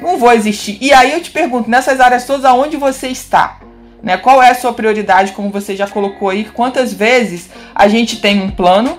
Não 0.00 0.18
vou 0.18 0.32
existir. 0.32 0.78
E 0.80 0.92
aí 0.92 1.12
eu 1.12 1.22
te 1.22 1.30
pergunto, 1.30 1.70
nessas 1.70 2.00
áreas 2.00 2.24
todas, 2.24 2.44
aonde 2.44 2.76
você 2.76 3.08
está? 3.08 3.58
Né? 4.04 4.18
Qual 4.18 4.42
é 4.42 4.50
a 4.50 4.54
sua 4.54 4.74
prioridade, 4.74 5.32
como 5.32 5.50
você 5.50 5.74
já 5.74 5.88
colocou 5.88 6.28
aí? 6.28 6.44
Quantas 6.44 6.92
vezes 6.92 7.48
a 7.74 7.88
gente 7.88 8.20
tem 8.20 8.42
um 8.42 8.50
plano 8.50 8.98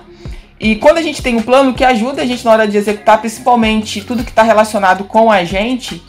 e 0.58 0.74
quando 0.76 0.98
a 0.98 1.02
gente 1.02 1.22
tem 1.22 1.36
um 1.36 1.42
plano 1.42 1.72
que 1.74 1.84
ajuda 1.84 2.22
a 2.22 2.26
gente 2.26 2.44
na 2.44 2.50
hora 2.50 2.66
de 2.66 2.76
executar, 2.76 3.20
principalmente 3.20 4.00
tudo 4.00 4.24
que 4.24 4.30
está 4.30 4.42
relacionado 4.42 5.04
com 5.04 5.30
a 5.30 5.44
gente, 5.44 6.02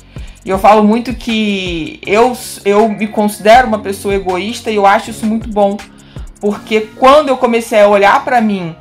e 0.44 0.50
eu 0.50 0.58
falo 0.58 0.84
muito 0.84 1.14
que 1.14 2.00
eu, 2.08 2.36
eu 2.64 2.90
me 2.90 3.08
considero 3.08 3.68
uma 3.68 3.80
pessoa 3.80 4.16
egoísta 4.16 4.72
e 4.72 4.76
eu 4.76 4.86
acho 4.86 5.12
isso 5.12 5.26
muito 5.26 5.50
bom. 5.50 5.78
Porque 6.40 6.82
quando 6.96 7.30
eu 7.30 7.38
comecei 7.38 7.82
a 7.82 7.88
olhar 7.88 8.24
para 8.24 8.40
mim 8.40 8.74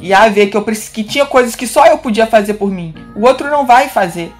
e 0.00 0.14
a 0.14 0.28
ver 0.28 0.46
que, 0.46 0.56
eu, 0.56 0.64
que 0.64 1.02
tinha 1.02 1.26
coisas 1.26 1.56
que 1.56 1.66
só 1.66 1.86
eu 1.86 1.98
podia 1.98 2.26
fazer 2.26 2.54
por 2.54 2.70
mim, 2.70 2.94
o 3.16 3.26
outro 3.26 3.50
não 3.50 3.66
vai 3.66 3.88
fazer. 3.88 4.32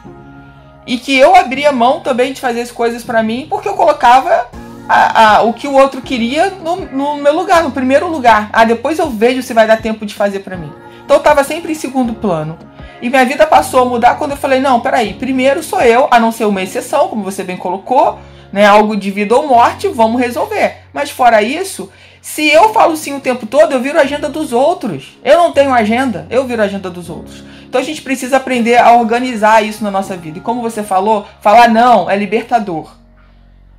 E 0.86 0.98
que 0.98 1.18
eu 1.18 1.34
abria 1.34 1.72
mão 1.72 2.00
também 2.00 2.32
de 2.32 2.40
fazer 2.40 2.60
as 2.60 2.70
coisas 2.70 3.02
para 3.02 3.22
mim 3.22 3.46
porque 3.50 3.68
eu 3.68 3.74
colocava 3.74 4.48
a, 4.88 5.36
a, 5.36 5.42
o 5.42 5.52
que 5.52 5.66
o 5.66 5.74
outro 5.74 6.00
queria 6.00 6.50
no, 6.50 6.76
no, 6.76 7.16
meu 7.16 7.34
lugar, 7.34 7.62
no 7.62 7.70
primeiro 7.70 8.08
lugar. 8.08 8.48
Ah, 8.52 8.64
depois 8.64 8.98
eu 8.98 9.10
vejo 9.10 9.42
se 9.42 9.54
vai 9.54 9.66
dar 9.66 9.80
tempo 9.82 10.06
de 10.06 10.14
fazer 10.14 10.40
para 10.40 10.56
mim. 10.56 10.72
Então 11.04 11.16
eu 11.16 11.22
tava 11.22 11.44
sempre 11.44 11.72
em 11.72 11.74
segundo 11.74 12.14
plano. 12.14 12.58
E 13.00 13.10
minha 13.10 13.24
vida 13.24 13.46
passou 13.46 13.82
a 13.82 13.84
mudar 13.84 14.16
quando 14.16 14.32
eu 14.32 14.36
falei: 14.36 14.60
não, 14.60 14.80
peraí, 14.80 15.14
primeiro 15.14 15.62
sou 15.62 15.80
eu, 15.80 16.08
a 16.10 16.18
não 16.18 16.32
ser 16.32 16.46
uma 16.46 16.62
exceção, 16.62 17.08
como 17.08 17.22
você 17.22 17.44
bem 17.44 17.56
colocou, 17.56 18.18
né? 18.52 18.64
Algo 18.64 18.96
de 18.96 19.10
vida 19.10 19.36
ou 19.36 19.46
morte, 19.46 19.88
vamos 19.88 20.20
resolver. 20.20 20.78
Mas 20.92 21.10
fora 21.10 21.42
isso, 21.42 21.90
se 22.22 22.48
eu 22.48 22.72
falo 22.72 22.96
sim 22.96 23.14
o 23.14 23.20
tempo 23.20 23.46
todo, 23.46 23.72
eu 23.72 23.80
viro 23.80 23.98
a 23.98 24.02
agenda 24.02 24.28
dos 24.28 24.52
outros. 24.52 25.18
Eu 25.24 25.38
não 25.38 25.52
tenho 25.52 25.72
agenda, 25.72 26.26
eu 26.30 26.44
viro 26.44 26.62
a 26.62 26.64
agenda 26.64 26.90
dos 26.90 27.10
outros. 27.10 27.44
Então 27.68 27.80
a 27.80 27.84
gente 27.84 28.02
precisa 28.02 28.38
aprender 28.38 28.78
a 28.78 28.92
organizar 28.92 29.62
isso 29.62 29.84
na 29.84 29.90
nossa 29.90 30.16
vida. 30.16 30.38
E 30.38 30.42
como 30.42 30.62
você 30.62 30.82
falou, 30.82 31.26
falar 31.40 31.68
não 31.68 32.08
é 32.08 32.16
libertador. 32.16 32.90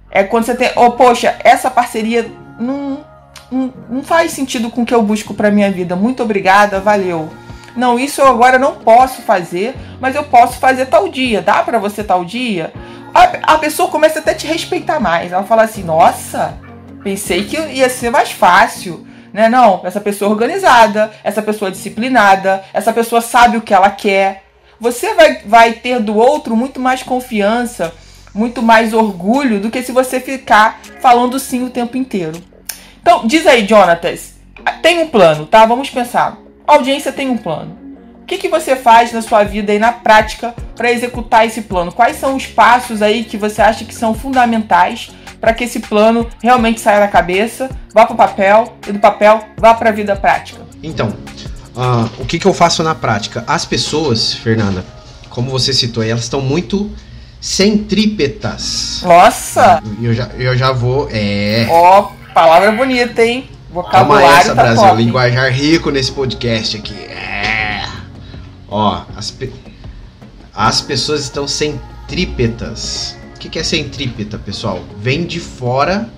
É 0.10 0.24
quando 0.24 0.46
você 0.46 0.56
tem, 0.56 0.72
oh, 0.76 0.92
poxa, 0.92 1.36
essa 1.44 1.70
parceria 1.70 2.32
não, 2.60 3.06
não, 3.52 3.74
não 3.90 4.04
faz 4.04 4.32
sentido 4.32 4.70
com 4.70 4.82
o 4.82 4.86
que 4.86 4.94
eu 4.94 5.02
busco 5.02 5.34
para 5.34 5.52
minha 5.52 5.72
vida. 5.72 5.96
Muito 5.96 6.24
obrigada, 6.24 6.80
valeu. 6.80 7.30
Não, 7.76 8.00
isso 8.00 8.22
eu 8.22 8.28
agora 8.28 8.58
não 8.58 8.76
posso 8.76 9.22
fazer, 9.22 9.76
mas 10.00 10.16
eu 10.16 10.24
posso 10.24 10.58
fazer 10.58 10.88
tal 10.88 11.08
dia. 11.10 11.42
Dá 11.42 11.62
para 11.62 11.78
você 11.78 12.04
tal 12.04 12.26
dia? 12.26 12.74
A, 13.14 13.54
a 13.54 13.58
pessoa 13.58 13.90
começa 13.90 14.20
até 14.20 14.32
a 14.32 14.36
te 14.36 14.48
respeitar 14.48 15.00
mais. 15.00 15.32
Ela 15.32 15.44
fala 15.44 15.64
assim: 15.64 15.84
"Nossa, 15.84 16.58
pensei 17.04 17.46
que 17.46 17.56
ia 17.56 17.90
ser 17.90 18.10
mais 18.10 18.32
fácil". 18.32 19.06
Né? 19.32 19.48
Não, 19.48 19.82
essa 19.84 20.02
pessoa 20.02 20.32
organizada, 20.32 21.12
essa 21.24 21.42
pessoa 21.42 21.70
disciplinada, 21.70 22.64
essa 22.74 22.92
pessoa 22.92 23.22
sabe 23.22 23.58
o 23.58 23.62
que 23.62 23.74
ela 23.74 23.92
quer. 23.92 24.44
Você 24.80 25.14
vai, 25.14 25.42
vai 25.46 25.74
ter 25.74 26.00
do 26.00 26.16
outro 26.16 26.56
muito 26.56 26.80
mais 26.80 27.04
confiança 27.04 27.94
muito 28.38 28.62
mais 28.62 28.94
orgulho 28.94 29.60
do 29.60 29.72
que 29.72 29.82
se 29.82 29.92
você 29.92 30.20
ficar 30.20 30.80
falando 31.02 31.40
sim 31.40 31.64
o 31.66 31.70
tempo 31.70 31.98
inteiro. 31.98 32.40
Então, 33.02 33.26
diz 33.26 33.48
aí, 33.48 33.68
Jonatas, 33.68 34.36
tem 34.82 35.00
um 35.00 35.08
plano, 35.08 35.46
tá? 35.46 35.66
Vamos 35.66 35.90
pensar. 35.90 36.38
A 36.68 36.74
audiência 36.74 37.12
tem 37.12 37.30
um 37.30 37.38
plano. 37.38 37.76
O 38.22 38.26
que, 38.28 38.38
que 38.38 38.50
você 38.50 38.76
faz 38.76 39.12
na 39.12 39.22
sua 39.22 39.44
vida 39.44 39.74
e 39.74 39.80
na 39.80 39.92
prática 39.92 40.54
para 40.76 40.92
executar 40.92 41.46
esse 41.46 41.62
plano? 41.62 41.92
Quais 41.92 42.18
são 42.18 42.36
os 42.36 42.46
passos 42.46 43.02
aí 43.02 43.24
que 43.24 43.38
você 43.38 43.62
acha 43.62 43.86
que 43.86 43.96
são 43.96 44.14
fundamentais 44.14 45.10
para 45.40 45.54
que 45.54 45.64
esse 45.64 45.80
plano 45.80 46.28
realmente 46.44 46.82
saia 46.82 47.00
da 47.00 47.08
cabeça, 47.08 47.70
vá 47.94 48.06
para 48.06 48.14
o 48.14 48.18
papel 48.18 48.74
e 48.88 48.92
do 48.92 49.00
papel 49.00 49.42
vá 49.58 49.74
para 49.74 49.90
a 49.90 49.94
vida 49.94 50.16
prática? 50.16 50.62
Então, 50.84 51.08
uh, 51.08 52.22
o 52.22 52.26
que, 52.26 52.38
que 52.38 52.46
eu 52.46 52.54
faço 52.54 52.84
na 52.84 52.94
prática? 52.94 53.44
As 53.48 53.66
pessoas, 53.66 54.34
Fernanda, 54.34 54.84
como 55.30 55.50
você 55.50 55.74
citou, 55.74 56.04
elas 56.04 56.24
estão 56.24 56.42
muito 56.42 56.92
centrípetas. 57.40 59.02
Nossa! 59.04 59.82
Eu 60.02 60.14
já, 60.14 60.30
eu 60.38 60.58
já 60.58 60.72
vou. 60.72 61.08
É. 61.12 61.68
Ó, 61.70 62.00
oh, 62.02 62.34
palavra 62.34 62.72
bonita, 62.72 63.24
hein? 63.24 63.50
Vocabulário 63.72 64.28
Toma 64.28 64.40
essa, 64.40 64.56
tá 64.56 64.64
Brasil. 64.64 64.84
Top. 64.84 65.04
Linguajar 65.04 65.52
rico 65.52 65.92
nesse 65.92 66.12
podcast 66.12 66.78
aqui. 66.78 66.96
É. 66.96 67.86
Ó, 68.68 69.04
as, 69.16 69.32
pe... 69.32 69.52
as 70.54 70.82
pessoas 70.82 71.22
estão 71.22 71.48
centrípetas. 71.48 73.18
O 73.36 73.40
que, 73.40 73.50
que 73.50 73.60
é 73.60 73.64
centrípeta, 73.64 74.38
pessoal? 74.38 74.84
Vem 75.00 75.26
de 75.26 75.40
fora 75.40 76.10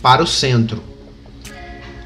para 0.00 0.22
o 0.22 0.26
centro. 0.26 0.82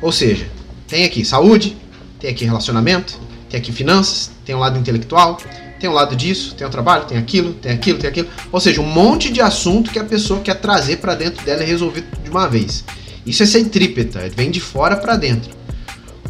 Ou 0.01 0.11
seja, 0.11 0.49
tem 0.89 1.05
aqui 1.05 1.25
saúde, 1.25 1.77
tem 2.19 2.31
aqui 2.31 2.45
relacionamento, 2.45 3.19
tem 3.49 3.61
aqui 3.61 3.71
finanças, 3.71 4.31
tem 4.45 4.55
um 4.55 4.59
lado 4.59 4.79
intelectual, 4.79 5.39
tem 5.83 5.91
um 5.91 5.95
lado 5.95 6.15
disso, 6.15 6.55
tem 6.55 6.65
o 6.65 6.69
um 6.69 6.71
trabalho, 6.71 7.07
tem 7.07 7.19
aquilo, 7.19 7.55
tem 7.55 7.73
aquilo, 7.73 7.99
tem 7.99 8.09
aquilo. 8.09 8.29
Ou 8.53 8.61
seja, 8.61 8.81
um 8.81 8.87
monte 8.87 9.33
de 9.33 9.41
assunto 9.41 9.91
que 9.91 9.99
a 9.99 10.05
pessoa 10.05 10.39
quer 10.39 10.55
trazer 10.55 10.99
para 10.99 11.17
dentro 11.17 11.45
dela 11.45 11.65
e 11.65 11.67
resolver 11.67 12.05
de 12.23 12.31
uma 12.31 12.49
vez. 12.49 12.85
Isso 13.27 13.43
é 13.43 13.47
centrípeta, 13.47 14.31
vem 14.37 14.49
de 14.49 14.61
fora 14.61 14.97
para 14.97 15.17
dentro. 15.17 15.51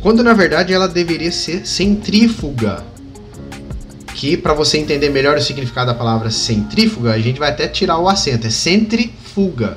Quando 0.00 0.24
na 0.24 0.32
verdade 0.32 0.72
ela 0.72 0.88
deveria 0.88 1.30
ser 1.30 1.66
centrífuga. 1.66 2.82
Que 4.14 4.38
para 4.38 4.54
você 4.54 4.78
entender 4.78 5.10
melhor 5.10 5.36
o 5.36 5.42
significado 5.42 5.88
da 5.88 5.94
palavra 5.94 6.30
centrífuga, 6.30 7.12
a 7.12 7.18
gente 7.18 7.38
vai 7.38 7.50
até 7.50 7.68
tirar 7.68 7.98
o 7.98 8.08
acento, 8.08 8.46
é 8.46 8.50
centrifuga. 8.50 9.76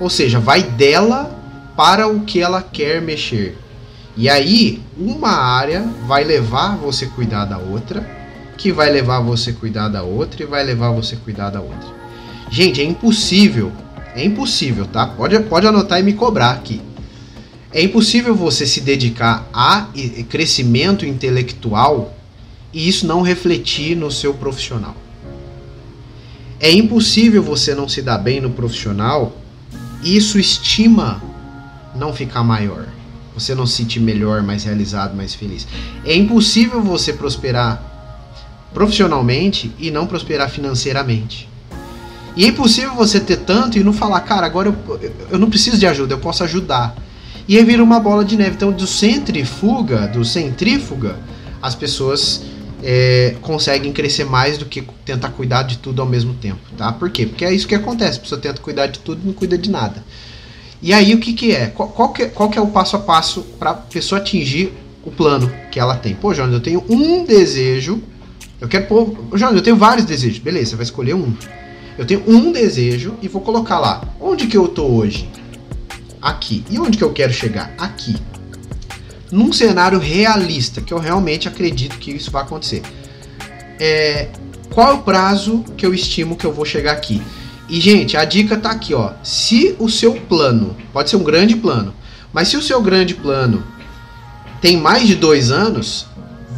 Ou 0.00 0.08
seja, 0.08 0.40
vai 0.40 0.62
dela 0.62 1.38
para 1.76 2.08
o 2.08 2.20
que 2.20 2.40
ela 2.40 2.62
quer 2.62 3.02
mexer. 3.02 3.54
E 4.16 4.30
aí, 4.30 4.82
uma 4.96 5.30
área 5.30 5.82
vai 6.06 6.24
levar 6.24 6.76
você 6.76 7.04
cuidar 7.04 7.44
da 7.44 7.58
outra, 7.58 8.19
que 8.60 8.70
vai 8.70 8.92
levar 8.92 9.20
você 9.20 9.50
a 9.50 9.54
cuidar 9.54 9.88
da 9.88 10.02
outra 10.02 10.42
e 10.42 10.46
vai 10.46 10.62
levar 10.62 10.90
você 10.90 11.14
a 11.14 11.18
cuidar 11.18 11.48
da 11.48 11.62
outra. 11.62 11.88
Gente, 12.50 12.78
é 12.78 12.84
impossível, 12.84 13.72
é 14.14 14.22
impossível, 14.22 14.84
tá? 14.84 15.06
Pode, 15.06 15.40
pode 15.44 15.66
anotar 15.66 15.98
e 15.98 16.02
me 16.02 16.12
cobrar 16.12 16.50
aqui. 16.50 16.82
É 17.72 17.82
impossível 17.82 18.34
você 18.34 18.66
se 18.66 18.82
dedicar 18.82 19.48
a 19.50 19.88
crescimento 20.28 21.06
intelectual 21.06 22.14
e 22.70 22.86
isso 22.86 23.06
não 23.06 23.22
refletir 23.22 23.96
no 23.96 24.10
seu 24.10 24.34
profissional. 24.34 24.94
É 26.60 26.70
impossível 26.70 27.42
você 27.42 27.74
não 27.74 27.88
se 27.88 28.02
dar 28.02 28.18
bem 28.18 28.42
no 28.42 28.50
profissional 28.50 29.34
e 30.02 30.14
isso 30.14 30.38
estima 30.38 31.22
não 31.94 32.12
ficar 32.12 32.44
maior. 32.44 32.86
Você 33.32 33.54
não 33.54 33.64
se 33.64 33.76
sentir 33.76 34.00
melhor, 34.00 34.42
mais 34.42 34.64
realizado, 34.64 35.16
mais 35.16 35.34
feliz. 35.34 35.66
É 36.04 36.14
impossível 36.14 36.82
você 36.82 37.14
prosperar 37.14 37.89
profissionalmente 38.72 39.72
e 39.78 39.90
não 39.90 40.06
prosperar 40.06 40.48
financeiramente. 40.48 41.48
E 42.36 42.44
é 42.44 42.48
impossível 42.48 42.94
você 42.94 43.18
ter 43.18 43.38
tanto 43.38 43.78
e 43.78 43.82
não 43.82 43.92
falar, 43.92 44.20
cara, 44.20 44.46
agora 44.46 44.68
eu, 44.68 45.00
eu 45.30 45.38
não 45.38 45.50
preciso 45.50 45.78
de 45.78 45.86
ajuda, 45.86 46.14
eu 46.14 46.18
posso 46.18 46.44
ajudar. 46.44 46.96
E 47.48 47.58
aí 47.58 47.64
vira 47.64 47.82
uma 47.82 47.98
bola 47.98 48.24
de 48.24 48.36
neve. 48.36 48.54
Então, 48.54 48.70
do 48.70 48.86
centrifuga, 48.86 50.06
do 50.06 50.24
centrífuga, 50.24 51.18
as 51.60 51.74
pessoas 51.74 52.42
é, 52.82 53.34
conseguem 53.42 53.92
crescer 53.92 54.24
mais 54.24 54.56
do 54.56 54.64
que 54.64 54.82
tentar 55.04 55.30
cuidar 55.30 55.64
de 55.64 55.78
tudo 55.78 56.00
ao 56.00 56.08
mesmo 56.08 56.34
tempo, 56.34 56.60
tá? 56.76 56.92
Por 56.92 57.10
quê? 57.10 57.26
Porque 57.26 57.44
é 57.44 57.52
isso 57.52 57.66
que 57.66 57.74
acontece. 57.74 58.18
A 58.18 58.20
pessoa 58.20 58.40
tenta 58.40 58.60
cuidar 58.60 58.86
de 58.86 59.00
tudo 59.00 59.20
e 59.22 59.26
não 59.26 59.34
cuida 59.34 59.58
de 59.58 59.70
nada. 59.70 60.04
E 60.82 60.92
aí 60.92 61.14
o 61.14 61.20
que, 61.20 61.32
que 61.32 61.52
é? 61.52 61.66
Qual, 61.66 61.88
qual, 61.88 62.10
que, 62.10 62.26
qual 62.26 62.48
que 62.48 62.58
é 62.58 62.62
o 62.62 62.68
passo 62.68 62.96
a 62.96 63.00
passo 63.00 63.42
para 63.58 63.70
a 63.70 63.74
pessoa 63.74 64.20
atingir 64.20 64.72
o 65.04 65.10
plano 65.10 65.52
que 65.70 65.78
ela 65.78 65.96
tem? 65.96 66.14
Pô, 66.14 66.32
Jonas, 66.32 66.54
eu 66.54 66.60
tenho 66.60 66.84
um 66.88 67.24
desejo. 67.24 68.02
Eu 68.60 68.68
quero 68.68 68.86
pôr. 68.86 69.16
Jonas, 69.34 69.56
eu 69.56 69.62
tenho 69.62 69.76
vários 69.76 70.06
desejos. 70.06 70.38
Beleza, 70.38 70.70
você 70.70 70.76
vai 70.76 70.84
escolher 70.84 71.14
um. 71.14 71.34
Eu 71.98 72.06
tenho 72.06 72.22
um 72.26 72.52
desejo 72.52 73.14
e 73.22 73.28
vou 73.28 73.42
colocar 73.42 73.78
lá. 73.78 74.02
Onde 74.20 74.46
que 74.46 74.56
eu 74.56 74.68
tô 74.68 74.84
hoje? 74.84 75.28
aqui. 76.20 76.64
E 76.70 76.78
onde 76.78 76.98
que 76.98 77.04
eu 77.04 77.12
quero 77.12 77.32
chegar? 77.32 77.72
Aqui. 77.78 78.16
Num 79.30 79.52
cenário 79.52 79.98
realista, 79.98 80.80
que 80.80 80.92
eu 80.92 80.98
realmente 80.98 81.48
acredito 81.48 81.98
que 81.98 82.10
isso 82.10 82.30
vai 82.30 82.42
acontecer. 82.42 82.82
É, 83.78 84.28
qual 84.70 84.90
é 84.90 84.92
o 84.94 84.98
prazo 84.98 85.64
que 85.76 85.86
eu 85.86 85.94
estimo 85.94 86.36
que 86.36 86.44
eu 86.44 86.52
vou 86.52 86.64
chegar 86.64 86.92
aqui? 86.92 87.22
E, 87.68 87.80
gente, 87.80 88.16
a 88.16 88.24
dica 88.24 88.56
tá 88.56 88.70
aqui, 88.70 88.92
ó. 88.92 89.12
Se 89.22 89.76
o 89.78 89.88
seu 89.88 90.14
plano, 90.14 90.76
pode 90.92 91.08
ser 91.08 91.16
um 91.16 91.22
grande 91.22 91.54
plano, 91.56 91.94
mas 92.32 92.48
se 92.48 92.56
o 92.56 92.62
seu 92.62 92.82
grande 92.82 93.14
plano 93.14 93.62
tem 94.60 94.76
mais 94.76 95.06
de 95.06 95.14
dois 95.14 95.50
anos, 95.50 96.06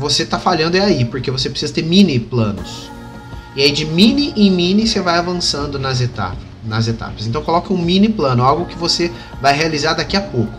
você 0.02 0.26
tá 0.26 0.38
falhando 0.38 0.76
é 0.76 0.80
aí, 0.80 1.04
porque 1.04 1.30
você 1.30 1.48
precisa 1.48 1.72
ter 1.72 1.82
mini 1.82 2.18
planos. 2.18 2.90
E 3.54 3.62
aí, 3.62 3.70
de 3.70 3.84
mini 3.84 4.32
em 4.36 4.50
mini, 4.50 4.86
você 4.86 5.00
vai 5.00 5.18
avançando 5.18 5.78
nas 5.78 6.00
etapas 6.00 6.52
nas 6.64 6.86
etapas. 6.86 7.26
Então 7.26 7.42
coloque 7.42 7.72
um 7.72 7.76
mini 7.76 8.08
plano, 8.08 8.44
algo 8.44 8.66
que 8.66 8.78
você 8.78 9.10
vai 9.40 9.52
realizar 9.56 9.94
daqui 9.94 10.16
a 10.16 10.20
pouco. 10.20 10.52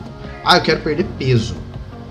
Ah, 0.43 0.57
eu 0.57 0.61
quero 0.61 0.81
perder 0.81 1.05
peso. 1.17 1.55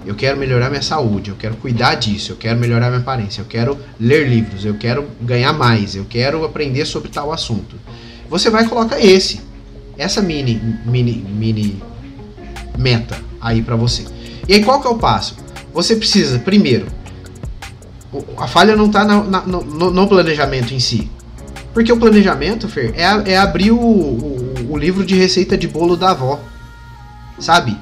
Eu 0.06 0.14
quero 0.14 0.36
melhorar 0.36 0.68
minha 0.70 0.82
saúde, 0.82 1.30
eu 1.30 1.36
quero 1.36 1.54
cuidar 1.56 1.94
disso, 1.94 2.32
eu 2.32 2.36
quero 2.36 2.58
melhorar 2.58 2.88
minha 2.88 3.00
aparência, 3.00 3.40
eu 3.40 3.44
quero 3.44 3.78
ler 4.00 4.26
livros, 4.26 4.64
eu 4.64 4.74
quero 4.74 5.06
ganhar 5.20 5.52
mais, 5.52 5.94
eu 5.94 6.04
quero 6.04 6.42
aprender 6.44 6.86
sobre 6.86 7.08
tal 7.08 7.30
assunto. 7.32 7.76
Você 8.28 8.50
vai 8.50 8.66
colocar 8.66 8.98
esse, 8.98 9.40
essa 9.96 10.20
mini 10.20 10.60
mini 10.86 11.12
mini 11.12 11.82
meta 12.78 13.16
aí 13.40 13.62
para 13.62 13.76
você. 13.76 14.04
E 14.48 14.54
aí 14.54 14.64
qual 14.64 14.80
que 14.80 14.88
é 14.88 14.90
o 14.90 14.98
passo? 14.98 15.36
Você 15.72 15.94
precisa 15.94 16.38
primeiro 16.38 16.86
a 18.36 18.46
falha 18.46 18.76
não 18.76 18.86
está 18.86 19.04
no, 19.04 19.90
no 19.90 20.06
planejamento 20.06 20.74
em 20.74 20.78
si. 20.80 21.10
Porque 21.72 21.92
o 21.92 21.96
planejamento, 21.96 22.68
Fer, 22.68 22.92
é, 22.94 23.32
é 23.32 23.36
abrir 23.38 23.70
o, 23.70 23.78
o, 23.78 24.66
o, 24.70 24.76
livro 24.76 25.04
de 25.04 25.14
receita 25.14 25.56
de 25.56 25.66
bolo 25.66 25.96
da 25.96 26.10
avó. 26.10 26.38
Sabe? 27.38 27.76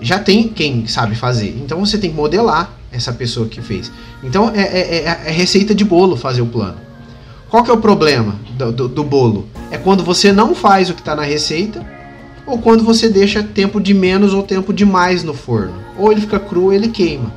Já 0.00 0.18
tem 0.18 0.48
quem 0.48 0.86
sabe 0.86 1.14
fazer. 1.14 1.56
Então 1.62 1.80
você 1.80 1.96
tem 1.96 2.10
que 2.10 2.16
modelar 2.16 2.70
essa 2.92 3.12
pessoa 3.12 3.48
que 3.48 3.62
fez. 3.62 3.90
Então 4.22 4.50
é, 4.54 4.60
é, 4.60 4.96
é, 4.96 5.20
é 5.26 5.30
receita 5.30 5.74
de 5.74 5.84
bolo 5.84 6.16
fazer 6.16 6.42
o 6.42 6.46
plano. 6.46 6.76
Qual 7.48 7.64
que 7.64 7.70
é 7.70 7.74
o 7.74 7.78
problema 7.78 8.36
do, 8.56 8.70
do, 8.70 8.88
do 8.88 9.04
bolo? 9.04 9.48
É 9.70 9.78
quando 9.78 10.04
você 10.04 10.32
não 10.32 10.54
faz 10.54 10.90
o 10.90 10.94
que 10.94 11.00
está 11.00 11.16
na 11.16 11.22
receita, 11.22 11.84
ou 12.46 12.58
quando 12.58 12.84
você 12.84 13.08
deixa 13.08 13.42
tempo 13.42 13.80
de 13.80 13.94
menos 13.94 14.34
ou 14.34 14.42
tempo 14.42 14.72
de 14.72 14.84
mais 14.84 15.24
no 15.24 15.34
forno. 15.34 15.74
Ou 15.98 16.12
ele 16.12 16.20
fica 16.20 16.38
cru 16.38 16.64
ou 16.64 16.72
ele 16.72 16.88
queima. 16.88 17.32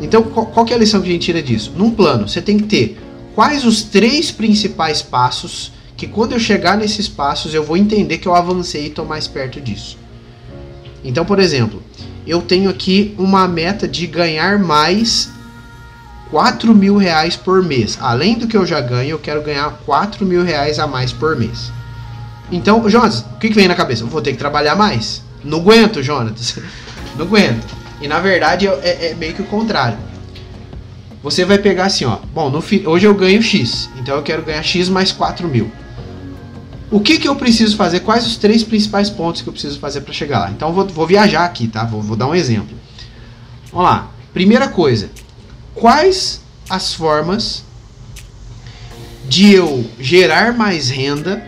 Então, 0.00 0.22
qual, 0.22 0.46
qual 0.46 0.66
é 0.68 0.74
a 0.74 0.78
lição 0.78 1.00
que 1.00 1.08
a 1.08 1.12
gente 1.12 1.24
tira 1.24 1.42
disso? 1.42 1.72
Num 1.76 1.90
plano, 1.90 2.28
você 2.28 2.40
tem 2.40 2.58
que 2.58 2.64
ter 2.64 2.98
quais 3.34 3.64
os 3.64 3.82
três 3.82 4.30
principais 4.30 5.02
passos 5.02 5.72
que 5.96 6.06
quando 6.06 6.32
eu 6.32 6.40
chegar 6.40 6.76
nesses 6.76 7.08
passos 7.08 7.54
eu 7.54 7.62
vou 7.62 7.76
entender 7.76 8.18
que 8.18 8.26
eu 8.26 8.34
avancei 8.34 8.84
e 8.84 8.88
estou 8.88 9.04
mais 9.04 9.26
perto 9.26 9.60
disso. 9.60 9.96
Então, 11.04 11.24
por 11.24 11.38
exemplo, 11.38 11.82
eu 12.26 12.40
tenho 12.42 12.70
aqui 12.70 13.14
uma 13.18 13.46
meta 13.46 13.86
de 13.86 14.06
ganhar 14.06 14.58
mais 14.58 15.30
4 16.30 16.74
mil 16.74 16.96
reais 16.96 17.36
por 17.36 17.62
mês. 17.62 17.98
Além 18.00 18.38
do 18.38 18.46
que 18.46 18.56
eu 18.56 18.64
já 18.64 18.80
ganho, 18.80 19.10
eu 19.10 19.18
quero 19.18 19.42
ganhar 19.42 19.70
4 19.84 20.24
mil 20.24 20.42
reais 20.42 20.78
a 20.78 20.86
mais 20.86 21.12
por 21.12 21.36
mês. 21.36 21.70
Então, 22.50 22.88
Jonas, 22.88 23.20
o 23.20 23.38
que, 23.38 23.48
que 23.48 23.54
vem 23.54 23.68
na 23.68 23.74
cabeça? 23.74 24.02
Eu 24.02 24.08
vou 24.08 24.22
ter 24.22 24.32
que 24.32 24.38
trabalhar 24.38 24.74
mais. 24.74 25.22
Não 25.44 25.58
aguento, 25.58 26.02
Jonas. 26.02 26.56
Não 27.16 27.26
aguento. 27.26 27.81
E 28.02 28.08
na 28.08 28.20
verdade 28.20 28.66
é, 28.66 29.10
é 29.10 29.14
meio 29.14 29.32
que 29.32 29.42
o 29.42 29.46
contrário 29.46 29.96
você 31.22 31.44
vai 31.44 31.58
pegar 31.58 31.86
assim, 31.86 32.04
ó. 32.04 32.18
Bom, 32.34 32.50
no, 32.50 32.58
hoje 32.58 33.06
eu 33.06 33.14
ganho 33.14 33.40
X, 33.40 33.88
então 33.96 34.16
eu 34.16 34.22
quero 34.22 34.42
ganhar 34.42 34.62
X 34.62 34.88
mais 34.88 35.12
4 35.12 35.46
mil. 35.46 35.70
O 36.90 37.00
que, 37.00 37.16
que 37.18 37.28
eu 37.28 37.36
preciso 37.36 37.76
fazer? 37.76 38.00
Quais 38.00 38.26
os 38.26 38.36
três 38.36 38.62
principais 38.64 39.08
pontos 39.08 39.40
que 39.40 39.48
eu 39.48 39.52
preciso 39.52 39.78
fazer 39.78 40.00
para 40.02 40.12
chegar 40.12 40.40
lá? 40.40 40.50
Então 40.50 40.72
vou, 40.72 40.86
vou 40.86 41.06
viajar 41.06 41.44
aqui, 41.44 41.68
tá? 41.68 41.84
Vou, 41.84 42.02
vou 42.02 42.16
dar 42.16 42.26
um 42.26 42.34
exemplo. 42.34 42.76
Vamos 43.70 43.86
lá. 43.86 44.10
Primeira 44.34 44.68
coisa, 44.68 45.10
quais 45.74 46.42
as 46.68 46.92
formas 46.92 47.64
de 49.28 49.52
eu 49.52 49.88
gerar 49.98 50.52
mais 50.52 50.90
renda 50.90 51.42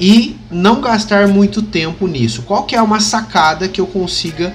e 0.00 0.36
não 0.50 0.80
gastar 0.80 1.28
muito 1.28 1.62
tempo 1.62 2.08
nisso? 2.08 2.42
Qual 2.42 2.64
que 2.64 2.74
é 2.74 2.82
uma 2.82 2.98
sacada 2.98 3.68
que 3.68 3.80
eu 3.80 3.86
consiga 3.86 4.52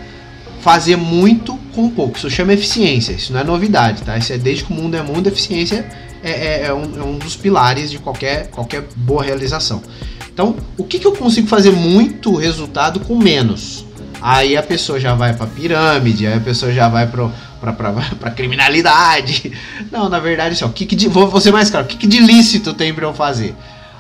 fazer 0.68 0.98
muito 0.98 1.58
com 1.74 1.90
pouco. 1.90 2.18
Isso 2.18 2.30
chama 2.30 2.52
eficiência, 2.52 3.14
isso 3.14 3.32
não 3.32 3.40
é 3.40 3.44
novidade, 3.46 4.02
tá? 4.04 4.18
Isso 4.18 4.34
é 4.34 4.38
desde 4.38 4.66
que 4.66 4.74
o 4.74 4.76
mundo 4.76 4.98
é 4.98 5.02
mundo, 5.02 5.28
eficiência 5.28 5.86
é, 6.22 6.30
é, 6.30 6.66
é, 6.66 6.74
um, 6.74 7.00
é 7.00 7.04
um, 7.06 7.18
dos 7.18 7.38
pilares 7.38 7.90
de 7.90 8.00
qualquer, 8.00 8.48
qualquer 8.48 8.84
boa 8.94 9.24
realização. 9.24 9.82
Então, 10.30 10.58
o 10.78 10.84
que, 10.84 11.00
que 11.00 11.08
eu 11.08 11.14
consigo 11.14 11.48
fazer 11.48 11.72
muito 11.72 12.36
resultado 12.36 13.00
com 13.00 13.18
menos? 13.18 13.86
Aí 14.22 14.58
a 14.58 14.62
pessoa 14.62 15.00
já 15.00 15.16
vai 15.16 15.34
para 15.34 15.48
pirâmide, 15.48 16.28
aí 16.28 16.34
a 16.34 16.42
pessoa 16.42 16.74
já 16.74 16.90
vai 16.90 17.08
para 17.08 18.32
criminalidade. 18.36 19.54
Não, 19.90 20.10
na 20.10 20.20
verdade, 20.20 20.52
assim, 20.52 20.66
ó, 20.66 20.68
que 20.68 20.86
que 20.86 20.98
de, 20.98 21.08
vou, 21.08 21.40
ser 21.40 21.54
mais 21.54 21.70
claro, 21.70 21.86
o 21.86 21.88
que, 21.88 21.96
que 21.96 22.08
de 22.08 22.20
lícito 22.20 22.74
tem 22.74 22.94
para 22.94 23.06
eu 23.06 23.14
fazer? 23.14 23.56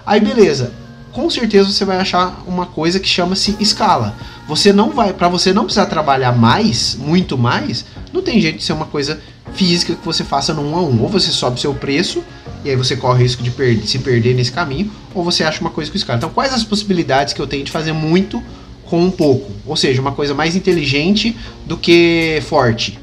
Aí 0.05 0.19
beleza, 0.19 0.73
com 1.17 1.31
certeza 1.31 1.71
você 1.71 1.83
vai 1.83 1.97
achar 1.97 2.43
uma 2.45 2.67
coisa 2.67 2.99
que 2.99 3.07
chama-se 3.07 3.57
escala. 3.59 4.15
Você 4.47 4.71
não 4.71 4.91
vai, 4.91 5.11
para 5.13 5.27
você 5.27 5.51
não 5.51 5.63
precisar 5.63 5.87
trabalhar 5.87 6.31
mais, 6.31 6.93
muito 6.93 7.35
mais, 7.35 7.85
não 8.13 8.21
tem 8.21 8.39
jeito 8.39 8.59
de 8.59 8.63
ser 8.63 8.73
uma 8.73 8.85
coisa 8.85 9.19
física 9.51 9.95
que 9.95 10.05
você 10.05 10.23
faça 10.23 10.53
no 10.53 10.61
um 10.61 10.75
a 10.75 10.81
um. 10.83 11.01
Ou 11.01 11.09
você 11.09 11.31
sobe 11.31 11.59
seu 11.59 11.73
preço 11.73 12.23
e 12.63 12.69
aí 12.69 12.75
você 12.75 12.95
corre 12.95 13.15
o 13.15 13.23
risco 13.23 13.41
de 13.41 13.87
se 13.87 13.97
perder 13.97 14.35
nesse 14.35 14.51
caminho, 14.51 14.91
ou 15.15 15.23
você 15.23 15.43
acha 15.43 15.59
uma 15.59 15.71
coisa 15.71 15.89
com 15.89 15.97
escala. 15.97 16.17
Então, 16.17 16.29
quais 16.29 16.53
as 16.53 16.63
possibilidades 16.63 17.33
que 17.33 17.41
eu 17.41 17.47
tenho 17.47 17.63
de 17.63 17.71
fazer 17.71 17.93
muito 17.93 18.43
com 18.85 19.01
um 19.01 19.09
pouco? 19.09 19.51
Ou 19.65 19.75
seja, 19.75 19.99
uma 19.99 20.11
coisa 20.11 20.35
mais 20.35 20.55
inteligente 20.55 21.35
do 21.65 21.75
que 21.75 22.43
forte. 22.47 22.99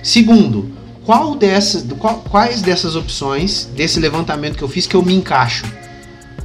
Segundo, 0.00 0.70
qual 1.04 1.34
dessas, 1.34 1.84
qual, 1.98 2.22
quais 2.30 2.62
dessas 2.62 2.94
opções, 2.94 3.68
desse 3.74 3.98
levantamento 3.98 4.56
que 4.56 4.62
eu 4.62 4.68
fiz, 4.68 4.86
que 4.86 4.94
eu 4.94 5.02
me 5.02 5.12
encaixo? 5.12 5.64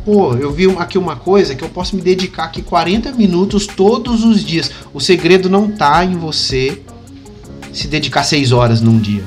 Pô, 0.05 0.35
eu 0.35 0.53
vi 0.53 0.69
aqui 0.77 0.97
uma 0.97 1.15
coisa 1.15 1.55
que 1.55 1.63
eu 1.63 1.69
posso 1.69 1.95
me 1.95 2.01
dedicar 2.01 2.43
aqui 2.45 2.61
40 2.61 3.11
minutos 3.13 3.65
todos 3.65 4.23
os 4.23 4.45
dias. 4.45 4.69
O 4.93 5.01
segredo 5.01 5.49
não 5.49 5.71
tá 5.71 6.05
em 6.05 6.15
você 6.15 6.81
se 7.73 7.87
dedicar 7.87 8.23
6 8.23 8.51
horas 8.51 8.79
num 8.79 8.99
dia. 8.99 9.25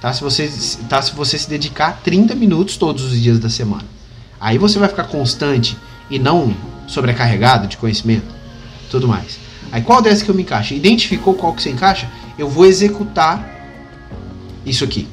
Tá? 0.00 0.12
Se 0.12 0.22
você, 0.22 0.50
tá? 0.88 1.02
se 1.02 1.12
você 1.12 1.36
se 1.36 1.50
dedicar 1.50 2.00
30 2.02 2.34
minutos 2.36 2.76
todos 2.76 3.04
os 3.04 3.20
dias 3.20 3.38
da 3.40 3.50
semana. 3.50 3.84
Aí 4.40 4.58
você 4.58 4.78
vai 4.78 4.88
ficar 4.88 5.04
constante 5.04 5.76
e 6.08 6.18
não 6.18 6.54
sobrecarregado 6.86 7.66
de 7.66 7.76
conhecimento. 7.76 8.32
Tudo 8.90 9.08
mais. 9.08 9.38
Aí 9.72 9.82
qual 9.82 10.00
dessa 10.00 10.24
que 10.24 10.30
eu 10.30 10.34
me 10.34 10.42
encaixo? 10.42 10.74
Identificou 10.74 11.34
qual 11.34 11.52
que 11.52 11.62
você 11.62 11.70
encaixa? 11.70 12.08
Eu 12.38 12.48
vou 12.48 12.66
executar 12.66 13.48
isso 14.64 14.84
aqui. 14.84 15.08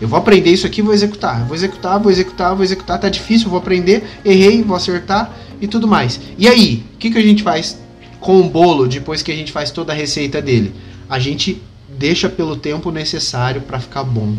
Eu 0.00 0.06
vou 0.06 0.18
aprender 0.18 0.50
isso 0.50 0.66
aqui, 0.66 0.80
vou 0.80 0.94
executar. 0.94 1.44
Vou 1.44 1.54
executar, 1.56 1.98
vou 1.98 2.10
executar, 2.10 2.54
vou 2.54 2.64
executar. 2.64 3.00
Tá 3.00 3.08
difícil, 3.08 3.48
vou 3.48 3.58
aprender. 3.58 4.04
Errei, 4.24 4.62
vou 4.62 4.76
acertar 4.76 5.34
e 5.60 5.66
tudo 5.66 5.88
mais. 5.88 6.20
E 6.38 6.46
aí, 6.46 6.84
o 6.94 6.98
que, 6.98 7.10
que 7.10 7.18
a 7.18 7.22
gente 7.22 7.42
faz 7.42 7.78
com 8.20 8.40
o 8.40 8.48
bolo 8.48 8.86
depois 8.86 9.22
que 9.22 9.32
a 9.32 9.36
gente 9.36 9.50
faz 9.50 9.70
toda 9.70 9.92
a 9.92 9.96
receita 9.96 10.40
dele? 10.40 10.72
A 11.08 11.18
gente 11.18 11.60
deixa 11.88 12.28
pelo 12.28 12.56
tempo 12.56 12.90
necessário 12.90 13.62
para 13.62 13.80
ficar 13.80 14.04
bom. 14.04 14.36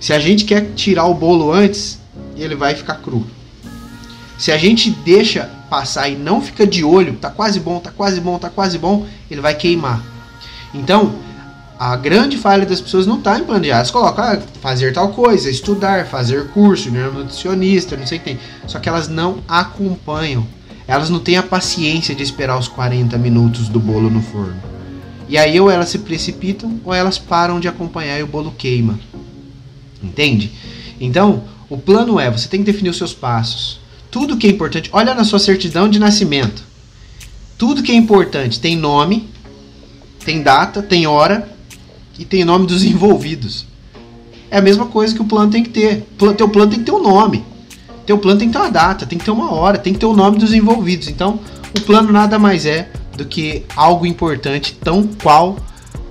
Se 0.00 0.12
a 0.12 0.18
gente 0.18 0.44
quer 0.44 0.72
tirar 0.74 1.06
o 1.06 1.14
bolo 1.14 1.52
antes, 1.52 1.98
ele 2.36 2.54
vai 2.54 2.74
ficar 2.74 2.96
cru. 2.96 3.26
Se 4.38 4.50
a 4.50 4.56
gente 4.58 4.90
deixa 4.90 5.50
passar 5.70 6.08
e 6.08 6.16
não 6.16 6.40
fica 6.40 6.66
de 6.66 6.84
olho, 6.84 7.14
tá 7.14 7.30
quase 7.30 7.60
bom, 7.60 7.78
tá 7.78 7.90
quase 7.90 8.20
bom, 8.20 8.38
tá 8.38 8.50
quase 8.50 8.78
bom, 8.78 9.06
ele 9.30 9.40
vai 9.40 9.54
queimar. 9.54 10.02
Então, 10.74 11.14
a 11.78 11.96
grande 11.96 12.36
falha 12.36 12.64
das 12.64 12.80
pessoas 12.80 13.06
não 13.06 13.18
está 13.18 13.38
em 13.38 13.44
planejar. 13.44 13.76
Elas 13.76 13.90
colocam 13.90 14.24
ah, 14.24 14.38
fazer 14.60 14.92
tal 14.92 15.08
coisa, 15.08 15.50
estudar, 15.50 16.06
fazer 16.06 16.48
curso, 16.48 16.90
nutricionista, 16.90 17.96
não 17.96 18.06
sei 18.06 18.18
o 18.18 18.20
que 18.20 18.26
tem. 18.26 18.38
Só 18.66 18.78
que 18.78 18.88
elas 18.88 19.08
não 19.08 19.38
acompanham. 19.48 20.46
Elas 20.86 21.10
não 21.10 21.18
têm 21.18 21.36
a 21.36 21.42
paciência 21.42 22.14
de 22.14 22.22
esperar 22.22 22.58
os 22.58 22.68
40 22.68 23.16
minutos 23.18 23.68
do 23.68 23.80
bolo 23.80 24.08
no 24.08 24.22
forno. 24.22 24.56
E 25.28 25.36
aí 25.36 25.58
ou 25.58 25.70
elas 25.70 25.88
se 25.88 25.98
precipitam 25.98 26.78
ou 26.84 26.92
elas 26.92 27.18
param 27.18 27.58
de 27.58 27.66
acompanhar 27.66 28.18
e 28.18 28.22
o 28.22 28.26
bolo 28.26 28.54
queima. 28.56 28.98
Entende? 30.02 30.52
Então, 31.00 31.42
o 31.68 31.78
plano 31.78 32.20
é, 32.20 32.30
você 32.30 32.46
tem 32.46 32.60
que 32.60 32.70
definir 32.70 32.90
os 32.90 32.98
seus 32.98 33.14
passos. 33.14 33.80
Tudo 34.10 34.36
que 34.36 34.46
é 34.46 34.50
importante, 34.50 34.90
olha 34.92 35.14
na 35.14 35.24
sua 35.24 35.38
certidão 35.38 35.88
de 35.88 35.98
nascimento. 35.98 36.62
Tudo 37.58 37.82
que 37.82 37.90
é 37.90 37.94
importante 37.94 38.60
tem 38.60 38.76
nome, 38.76 39.28
tem 40.24 40.42
data, 40.42 40.82
tem 40.82 41.06
hora 41.06 41.53
e 42.18 42.24
tem 42.24 42.44
nome 42.44 42.66
dos 42.66 42.84
envolvidos. 42.84 43.66
É 44.50 44.58
a 44.58 44.62
mesma 44.62 44.86
coisa 44.86 45.14
que 45.14 45.22
o 45.22 45.24
plano 45.24 45.50
tem 45.50 45.62
que 45.62 45.70
ter. 45.70 46.06
Teu 46.36 46.48
plano 46.48 46.70
tem 46.70 46.78
que 46.80 46.84
ter 46.84 46.92
um 46.92 47.02
nome. 47.02 47.44
Teu 48.06 48.18
plano 48.18 48.38
tem 48.38 48.48
que 48.48 48.52
ter 48.52 48.60
uma 48.60 48.70
data, 48.70 49.06
tem 49.06 49.18
que 49.18 49.24
ter 49.24 49.30
uma 49.30 49.52
hora, 49.52 49.78
tem 49.78 49.92
que 49.92 49.98
ter 49.98 50.06
o 50.06 50.14
nome 50.14 50.38
dos 50.38 50.52
envolvidos. 50.52 51.08
Então, 51.08 51.40
o 51.76 51.80
plano 51.80 52.12
nada 52.12 52.38
mais 52.38 52.66
é 52.66 52.88
do 53.16 53.24
que 53.24 53.64
algo 53.74 54.06
importante, 54.06 54.74
tão 54.74 55.08
qual, 55.22 55.56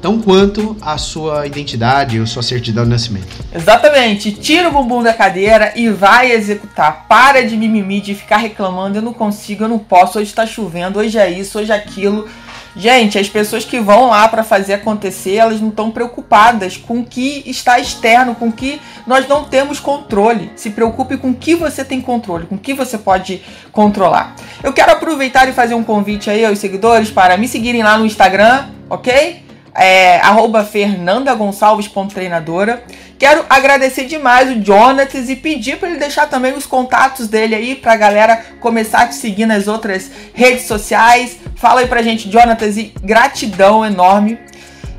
tão 0.02 0.20
quanto 0.20 0.76
a 0.82 0.98
sua 0.98 1.46
identidade 1.46 2.20
ou 2.20 2.28
sua 2.28 2.44
certidão 2.44 2.84
de 2.84 2.90
nascimento. 2.90 3.28
Exatamente. 3.54 4.32
Tira 4.32 4.70
o 4.70 4.72
bumbum 4.72 5.04
da 5.04 5.14
cadeira 5.14 5.72
e 5.76 5.90
vai 5.90 6.32
executar. 6.32 7.06
Para 7.08 7.46
de 7.48 7.56
mimimi, 7.56 8.02
de 8.02 8.16
ficar 8.16 8.38
reclamando, 8.38 8.98
eu 8.98 9.02
não 9.02 9.14
consigo, 9.14 9.64
eu 9.64 9.70
não 9.70 9.80
posso, 9.80 10.20
hoje 10.20 10.30
está 10.30 10.46
chovendo, 10.46 11.00
hoje 11.00 11.18
é 11.18 11.32
isso, 11.32 11.60
hoje 11.60 11.72
é 11.72 11.76
aquilo. 11.76 12.28
Gente, 12.76 13.20
as 13.20 13.30
pessoas 13.30 13.64
que 13.64 13.80
vão 13.80 14.10
lá 14.10 14.28
para 14.28 14.44
fazer 14.44 14.74
acontecer, 14.74 15.36
elas 15.36 15.62
não 15.62 15.70
estão 15.70 15.92
preocupadas 15.92 16.76
com 16.76 16.98
o 17.00 17.06
que 17.06 17.44
está 17.46 17.80
externo, 17.80 18.34
com 18.34 18.48
o 18.48 18.52
que 18.52 18.82
nós 19.06 19.28
não 19.28 19.44
temos 19.44 19.80
controle. 19.80 20.52
Se 20.56 20.72
preocupe 20.72 21.18
com 21.18 21.30
o 21.30 21.36
que 21.36 21.54
você 21.54 21.86
tem 21.86 22.02
controle, 22.02 22.48
com 22.48 22.56
o 22.56 22.60
que 22.60 22.74
você 22.74 22.98
pode 22.98 23.44
controlar. 23.72 24.36
Eu 24.64 24.74
quero 24.74 24.92
aproveitar 24.92 25.48
e 25.48 25.54
fazer 25.54 25.76
um 25.76 25.84
convite 25.84 26.32
aí 26.32 26.44
aos 26.44 26.58
seguidores 26.58 27.12
para 27.12 27.38
me 27.38 27.48
seguirem 27.48 27.84
lá 27.84 27.96
no 27.98 28.08
Instagram, 28.08 28.70
ok? 28.90 29.44
É, 29.76 30.18
arroba 30.18 30.64
fernandagonçalves.treinadora. 30.64 32.84
Quero 33.24 33.46
agradecer 33.50 34.04
demais 34.04 34.50
o 34.50 34.62
Jonatas 34.62 35.30
e 35.30 35.38
pedir 35.38 35.78
para 35.78 35.88
ele 35.90 35.98
deixar 35.98 36.28
também 36.28 36.54
os 36.56 36.66
contatos 36.66 37.26
dele 37.26 37.56
aí 37.56 37.74
para 37.74 37.94
a 37.94 37.96
galera 37.96 38.36
começar 38.60 39.04
a 39.04 39.08
te 39.08 39.16
seguir 39.16 39.46
nas 39.46 39.66
outras 39.66 40.12
redes 40.34 40.68
sociais. 40.68 41.38
Fala 41.56 41.80
aí 41.80 41.88
pra 41.88 42.02
gente, 42.02 42.30
Jonatas, 42.30 42.76
e 42.76 42.94
gratidão 43.02 43.86
enorme. 43.86 44.38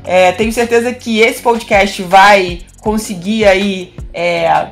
É, 0.03 0.31
tenho 0.31 0.51
certeza 0.51 0.91
que 0.91 1.19
esse 1.19 1.39
podcast 1.39 2.01
vai 2.01 2.61
conseguir 2.81 3.45
aí, 3.45 3.93
é, 4.11 4.69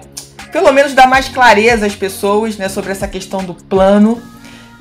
pelo 0.51 0.71
menos 0.71 0.95
dar 0.95 1.07
mais 1.07 1.29
clareza 1.29 1.85
às 1.85 1.93
pessoas, 1.93 2.57
né, 2.57 2.67
sobre 2.67 2.91
essa 2.91 3.07
questão 3.07 3.43
do 3.43 3.53
plano. 3.53 4.19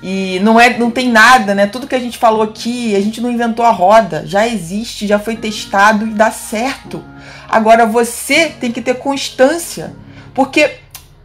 E 0.02 0.40
não 0.40 0.58
é, 0.58 0.78
não 0.78 0.90
tem 0.90 1.10
nada, 1.10 1.54
né? 1.54 1.66
Tudo 1.66 1.86
que 1.86 1.94
a 1.94 2.00
gente 2.00 2.16
falou 2.16 2.42
aqui, 2.42 2.96
a 2.96 3.00
gente 3.00 3.20
não 3.20 3.30
inventou 3.30 3.66
a 3.66 3.70
roda, 3.70 4.24
já 4.26 4.48
existe, 4.48 5.06
já 5.06 5.18
foi 5.18 5.36
testado 5.36 6.06
e 6.06 6.10
dá 6.10 6.30
certo. 6.30 7.04
Agora 7.52 7.84
você 7.84 8.46
tem 8.48 8.72
que 8.72 8.80
ter 8.80 8.94
constância, 8.94 9.92
porque 10.32 10.78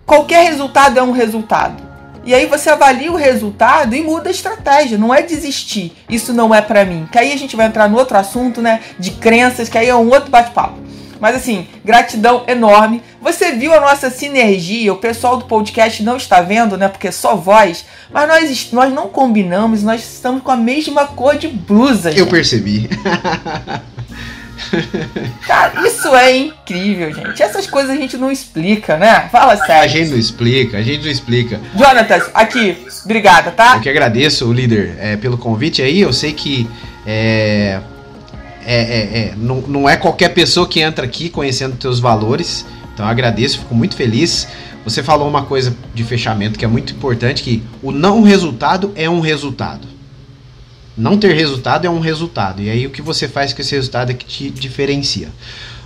qualquer 0.06 0.44
resultado 0.44 1.00
é 1.00 1.02
um 1.02 1.12
resultado. 1.12 1.82
E 2.26 2.36
aí 2.36 2.46
você 2.46 2.70
avalia 2.70 3.10
o 3.10 3.16
resultado 3.16 3.96
e 3.96 4.04
muda 4.04 4.28
a 4.28 4.32
estratégia. 4.32 4.98
Não 4.98 5.14
é 5.14 5.22
desistir. 5.22 5.96
Isso 6.10 6.34
não 6.34 6.54
é 6.54 6.62
para 6.62 6.84
mim. 6.84 7.08
Que 7.10 7.18
aí 7.18 7.32
a 7.32 7.38
gente 7.38 7.56
vai 7.56 7.68
entrar 7.68 7.88
no 7.88 7.98
outro 7.98 8.18
assunto, 8.18 8.62
né? 8.62 8.82
De 9.00 9.12
crenças, 9.12 9.70
que 9.70 9.78
aí 9.78 9.88
é 9.88 9.96
um 9.96 10.10
outro 10.10 10.30
bate-papo. 10.30 10.78
Mas 11.22 11.38
assim, 11.38 11.66
gratidão 11.86 12.44
enorme. 12.46 13.02
Você 13.22 13.54
viu 13.54 13.74
a 13.74 13.80
nossa 13.80 14.10
sinergia? 14.10 14.92
O 14.92 14.98
pessoal 14.98 15.38
do 15.38 15.46
podcast 15.46 16.04
não 16.04 16.18
está 16.18 16.42
vendo, 16.42 16.78
né? 16.78 16.90
Porque 16.90 17.08
é 17.08 17.12
só 17.12 17.38
voz. 17.38 17.86
Mas 18.12 18.28
nós, 18.28 18.72
nós 18.74 18.94
não 18.94 19.08
combinamos, 19.08 19.82
nós 19.82 20.02
estamos 20.02 20.44
com 20.44 20.52
a 20.52 20.58
mesma 20.58 21.08
cor 21.08 21.38
de 21.38 21.48
blusa. 21.48 22.10
Eu 22.10 22.18
gente. 22.18 22.30
percebi. 22.30 22.90
Cara, 25.46 25.88
isso 25.88 26.16
é 26.16 26.38
incrível, 26.38 27.14
gente. 27.14 27.42
Essas 27.42 27.68
coisas 27.68 27.92
a 27.92 27.96
gente 27.96 28.18
não 28.18 28.32
explica, 28.32 28.98
né? 28.98 29.28
Fala 29.32 29.56
sério. 29.58 29.84
A 29.84 29.88
gente 29.88 30.12
não 30.12 30.18
explica, 30.18 30.78
a 30.78 30.82
gente 30.82 31.04
não 31.04 31.12
explica. 31.12 31.60
Jonatas, 31.76 32.30
aqui, 32.34 32.78
obrigada, 33.06 33.52
tá? 33.52 33.76
Eu 33.76 33.82
que 33.82 33.90
agradeço, 33.90 34.52
líder, 34.52 34.96
é, 35.00 35.16
pelo 35.16 35.38
convite 35.38 35.82
aí. 35.82 36.02
Eu 36.02 36.14
sei 36.14 36.34
que 36.34 36.68
é, 37.06 37.80
é, 38.66 38.76
é, 38.76 39.20
é, 39.20 39.34
não, 39.38 39.62
não 39.62 39.90
é 39.90 39.96
qualquer 39.96 40.30
pessoa 40.30 40.68
que 40.68 40.80
entra 40.80 41.06
aqui 41.06 41.30
conhecendo 41.30 41.76
teus 41.76 42.00
valores. 42.00 42.66
Então 42.94 43.06
eu 43.06 43.12
agradeço, 43.12 43.60
fico 43.60 43.76
muito 43.76 43.96
feliz. 43.96 44.48
Você 44.84 45.04
falou 45.04 45.28
uma 45.28 45.44
coisa 45.44 45.76
de 45.94 46.04
fechamento 46.04 46.58
que 46.58 46.66
é 46.66 46.68
muito 46.68 46.94
importante, 46.94 47.44
que 47.44 47.64
o 47.84 47.92
não 47.92 48.22
resultado 48.22 48.92
é 48.96 49.10
um 49.10 49.20
resultado. 49.20 49.97
Não 50.98 51.18
ter 51.18 51.34
resultado 51.34 51.86
é 51.86 51.90
um 51.90 52.00
resultado. 52.00 52.62
E 52.62 52.70
aí 52.70 52.88
o 52.88 52.90
que 52.90 53.02
você 53.02 53.28
faz 53.28 53.54
com 53.54 53.62
esse 53.62 53.76
resultado 53.76 54.12
é 54.12 54.14
que 54.14 54.26
te 54.26 54.50
diferencia. 54.50 55.30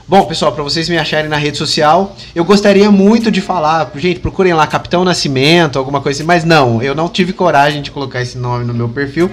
Bom, 0.08 0.26
pessoal, 0.26 0.52
para 0.52 0.63
vocês 0.63 0.89
me 0.89 0.97
acharem 0.97 1.30
na 1.30 1.38
rede 1.38 1.58
social, 1.58 2.15
eu 2.36 2.43
gostaria 2.43 2.91
muito 2.91 3.32
de 3.32 3.39
falar, 3.39 3.89
gente, 3.95 4.19
procurem 4.19 4.54
lá 4.54 4.67
Capitão 4.67 5.06
Nascimento, 5.06 5.80
alguma 5.80 6.02
coisa 6.02 6.19
assim, 6.19 6.28
mas 6.28 6.43
não, 6.43 6.82
eu 6.82 6.93
não 6.93 7.08
tive 7.08 7.32
coragem 7.32 7.82
de 7.82 7.91
colocar 7.91 8.21
esse 8.21 8.38
nome 8.38 8.65
no 8.65 8.74
meu 8.74 8.89
perfil. 8.89 9.32